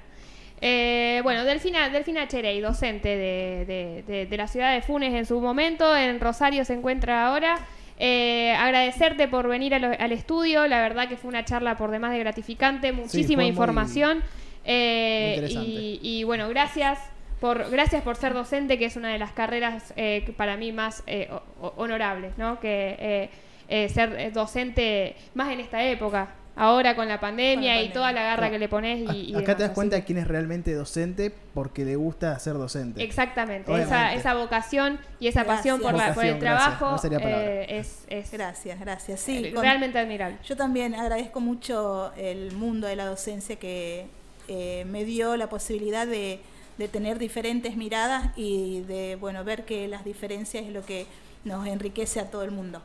Eh, 0.61 1.21
bueno, 1.23 1.45
Delfina, 1.45 1.89
Delfina 1.89 2.27
Cherey, 2.27 2.61
docente 2.61 3.09
de, 3.09 3.65
de- 3.67 4.05
de- 4.07 4.27
de 4.27 4.37
la 4.37 4.49
ciudad 4.49 4.73
de 4.75 4.83
Funes 4.83 5.15
en 5.15 5.25
su 5.27 5.41
momento, 5.41 5.97
en 5.97 6.19
Rosario 6.19 6.65
se 6.65 6.75
encuentra 6.75 7.29
ahora. 7.29 7.59
Eh, 8.01 8.55
agradecerte 8.57 9.27
por 9.29 9.49
venir 9.49 9.73
lo- 9.81 9.91
al 9.99 10.13
estudio, 10.13 10.67
la 10.69 10.81
verdad 10.81 11.09
que 11.09 11.17
fue 11.17 11.29
una 11.29 11.45
charla 11.45 11.77
por 11.77 11.91
demás 11.91 12.13
de 12.13 12.19
gratificante, 12.21 12.93
muchísima 12.93 13.43
información. 13.49 14.23
Eh, 14.65 15.35
y, 15.67 16.01
y 16.03 16.25
bueno, 16.25 16.49
gracias 16.49 16.99
por, 17.41 17.71
gracias 17.71 18.03
por 18.03 18.17
ser 18.17 18.35
docente, 18.35 18.79
que 18.79 18.85
es 18.85 18.97
una 18.97 19.09
de 19.13 19.19
las 19.19 19.33
carreras 19.33 19.93
eh, 19.97 20.23
que 20.27 20.33
para 20.33 20.57
mí 20.57 20.73
más 20.73 21.03
eh, 21.07 21.29
honorables, 21.77 22.37
¿no? 22.39 22.61
Que 22.61 23.31
eh, 23.69 23.89
ser 23.89 24.33
docente 24.33 25.15
más 25.35 25.51
en 25.53 25.61
esta 25.61 25.83
época, 25.85 26.29
ahora 26.59 26.95
con 26.97 27.09
la 27.09 27.21
pandemia, 27.21 27.75
Con 27.75 27.83
la 27.83 27.89
y 27.89 27.93
toda 27.93 28.13
la 28.13 28.23
garra 28.23 28.37
Claro. 28.39 28.53
que 28.53 28.59
le 28.59 28.69
pones. 28.69 29.15
Y, 29.15 29.31
Acá 29.31 29.41
demás, 29.41 29.57
te 29.57 29.63
das 29.63 29.73
cuenta 29.73 29.97
de 29.97 30.05
quién 30.05 30.19
es 30.19 30.29
realmente 30.29 30.75
docente 30.75 31.33
porque 31.55 31.85
le 31.85 31.97
gusta 31.97 32.39
ser 32.39 32.55
docente. 32.55 33.03
Exactamente, 33.03 33.73
esa, 33.81 34.13
esa 34.15 34.35
vocación 34.35 34.99
y 35.21 35.29
esa 35.29 35.45
pasión 35.45 35.81
por, 35.81 35.95
la, 35.95 36.13
por 36.15 36.25
el 36.25 36.39
trabajo 36.39 36.91
No 36.93 36.99
sería 36.99 37.19
palabra. 37.21 37.45
eh, 37.47 37.79
es, 37.79 38.05
es 38.09 38.31
Gracias, 38.33 38.79
gracias. 38.81 39.21
Sí, 39.21 39.47
eh, 39.47 39.53
con- 39.55 39.63
realmente 39.63 39.99
admirable. 39.99 40.37
Yo 40.45 40.57
también 40.57 40.95
agradezco 40.95 41.41
mucho 41.41 42.13
el 42.17 42.53
mundo 42.53 42.87
de 42.87 42.97
la 42.97 43.07
docencia 43.07 43.57
que 43.57 44.07
eh, 44.49 44.85
me 44.89 45.05
dio 45.05 45.37
la 45.37 45.49
posibilidad 45.49 46.07
de, 46.07 46.41
de 46.79 46.89
tener 46.89 47.19
diferentes 47.19 47.77
miradas 47.77 48.31
y 48.37 48.81
de 48.83 49.17
bueno 49.17 49.45
ver 49.45 49.65
que 49.65 49.89
las 49.89 50.05
diferencias 50.05 50.65
es 50.65 50.73
lo 50.73 50.85
que 50.85 51.07
nos 51.45 51.67
enriquece 51.67 52.21
a 52.21 52.31
todo 52.31 52.43
el 52.43 52.51
mundo. 52.51 52.83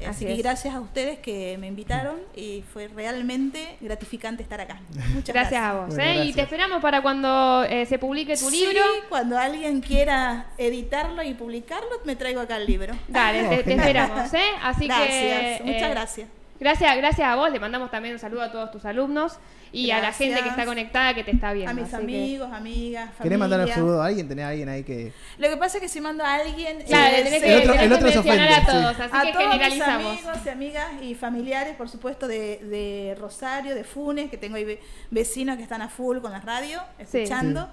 Así, 0.00 0.04
Así 0.06 0.26
que 0.26 0.36
gracias 0.36 0.74
a 0.74 0.80
ustedes 0.80 1.18
que 1.20 1.56
me 1.58 1.66
invitaron 1.68 2.16
y 2.34 2.62
fue 2.72 2.88
realmente 2.88 3.76
gratificante 3.80 4.42
estar 4.42 4.60
acá. 4.60 4.80
Muchas 5.14 5.34
Gracias, 5.34 5.50
gracias. 5.52 5.62
a 5.62 5.74
vos. 5.74 5.94
Bueno, 5.94 6.20
¿eh? 6.22 6.26
Y 6.26 6.32
te 6.32 6.42
esperamos 6.42 6.82
para 6.82 7.00
cuando 7.02 7.64
eh, 7.64 7.86
se 7.86 7.98
publique 7.98 8.36
tu 8.36 8.50
Sí, 8.50 8.66
libro. 8.66 8.82
cuando 9.08 9.38
alguien 9.38 9.80
quiera 9.80 10.46
editarlo 10.58 11.22
y 11.22 11.34
publicarlo, 11.34 11.88
me 12.04 12.14
traigo 12.16 12.40
acá 12.40 12.56
el 12.58 12.66
libro. 12.66 12.94
Dale, 13.08 13.46
Oh, 13.46 13.50
te, 13.64 13.72
esperamos. 13.74 14.34
¿eh? 14.34 14.40
Así 14.62 14.86
gracias, 14.86 15.08
que. 15.08 15.60
muchas 15.64 15.82
eh, 15.82 15.90
gracias. 15.90 16.28
Gracias, 16.58 16.96
gracias 16.96 17.28
a 17.28 17.36
vos. 17.36 17.50
Le 17.50 17.60
mandamos 17.60 17.90
también 17.90 18.14
un 18.14 18.18
saludo 18.18 18.42
a 18.42 18.50
todos 18.50 18.70
tus 18.70 18.84
alumnos 18.84 19.38
y 19.72 19.90
a 19.90 20.00
la 20.00 20.12
gente 20.12 20.40
que 20.42 20.48
está 20.48 20.64
conectada 20.64 21.12
que 21.12 21.22
te 21.24 21.32
está 21.32 21.52
viendo. 21.52 21.70
A 21.70 21.74
mis 21.74 21.92
así 21.92 22.06
que- 22.06 22.18
amigos, 22.18 22.52
amigas, 22.52 23.10
¿Querés 23.22 23.38
mandar 23.38 23.60
un 23.60 23.64
familia. 23.66 23.74
saludo 23.74 24.02
a 24.02 24.06
alguien? 24.06 24.28
¿Tenés 24.28 24.44
a 24.44 24.48
alguien 24.48 24.68
ahí 24.68 24.82
que.? 24.84 25.12
Lo 25.38 25.48
que 25.48 25.56
pasa 25.56 25.76
es 25.78 25.82
que 25.82 25.88
si 25.88 26.00
mando 26.00 26.24
a 26.24 26.34
alguien. 26.34 26.82
Claro, 26.86 27.16
eh, 27.16 27.22
tenés 27.24 27.42
que, 27.42 27.52
El 27.52 27.58
otro- 27.60 27.72
tenés 27.72 27.82
el 27.82 27.88
que 27.88 27.94
otro 27.94 28.06
mencionar 28.22 28.52
a 28.52 28.60
sí. 28.60 28.66
todos, 28.66 29.00
así 29.00 29.02
a 29.12 29.22
que 29.22 29.32
todos 29.32 29.56
mis 29.56 29.82
amigos 29.82 30.38
y 30.44 30.48
amigas 30.48 30.86
y 31.02 31.14
familiares, 31.14 31.76
por 31.76 31.88
supuesto, 31.88 32.26
de, 32.28 32.58
de 32.62 33.16
Rosario, 33.20 33.74
de 33.74 33.84
Funes, 33.84 34.30
que 34.30 34.38
tengo 34.38 34.56
ahí 34.56 34.64
ve- 34.64 34.80
vecinos 35.10 35.56
que 35.56 35.62
están 35.62 35.82
a 35.82 35.88
full 35.88 36.18
con 36.18 36.32
la 36.32 36.40
radio, 36.40 36.80
Sí. 37.06 37.18
escuchando. 37.18 37.68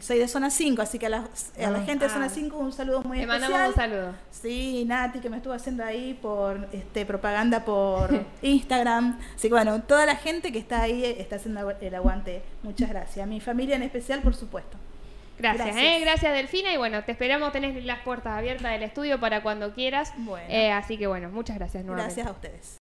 Soy 0.00 0.18
de 0.18 0.28
zona 0.28 0.50
5, 0.50 0.82
así 0.82 0.98
que 0.98 1.06
a 1.06 1.08
la, 1.08 1.16
a 1.18 1.70
la 1.70 1.78
Ah. 1.78 1.82
gente 1.84 2.04
de 2.04 2.10
Ah. 2.10 2.14
zona 2.14 2.28
5 2.28 2.58
un 2.58 2.72
saludo 2.72 3.02
muy 3.02 3.18
Te 3.18 3.24
especial. 3.24 3.50
mandamos 3.50 3.68
un 3.68 3.74
saludo. 3.74 4.14
Sí, 4.30 4.84
Nati, 4.86 5.20
que 5.20 5.30
me 5.30 5.38
estuvo 5.38 5.52
haciendo 5.54 5.84
ahí 5.84 6.12
por 6.20 6.68
este 6.72 7.06
propaganda 7.06 7.64
por 7.64 8.10
Instagram. 8.42 9.18
Así 9.34 9.48
que 9.48 9.54
bueno, 9.54 9.80
toda 9.82 10.04
la 10.06 10.16
gente 10.16 10.52
que 10.52 10.58
está 10.58 10.82
ahí 10.82 11.04
eh, 11.04 11.16
está 11.20 11.36
haciendo 11.36 11.70
el 11.70 11.94
aguante. 11.94 12.42
Muchas 12.62 12.88
gracias. 12.90 13.24
A 13.24 13.26
mi 13.26 13.40
familia 13.40 13.76
en 13.76 13.82
especial, 13.84 14.20
por 14.20 14.34
supuesto. 14.34 14.76
Gracias, 15.38 15.66
Gracias. 15.66 15.84
¿eh? 15.84 16.00
gracias 16.00 16.32
Delfina 16.32 16.72
y 16.72 16.78
bueno, 16.78 17.04
te 17.04 17.12
esperamos, 17.12 17.52
tenés 17.52 17.84
las 17.84 17.98
puertas 18.00 18.38
abiertas 18.38 18.72
del 18.72 18.82
estudio 18.82 19.20
para 19.20 19.42
cuando 19.42 19.74
quieras. 19.74 20.12
Bueno. 20.16 20.46
Eh, 20.48 20.72
así 20.72 20.96
que 20.96 21.06
bueno, 21.06 21.28
muchas 21.30 21.56
gracias 21.58 21.84
nuevamente. 21.84 22.22
Gracias 22.22 22.26
a 22.26 22.30
ustedes. 22.32 22.74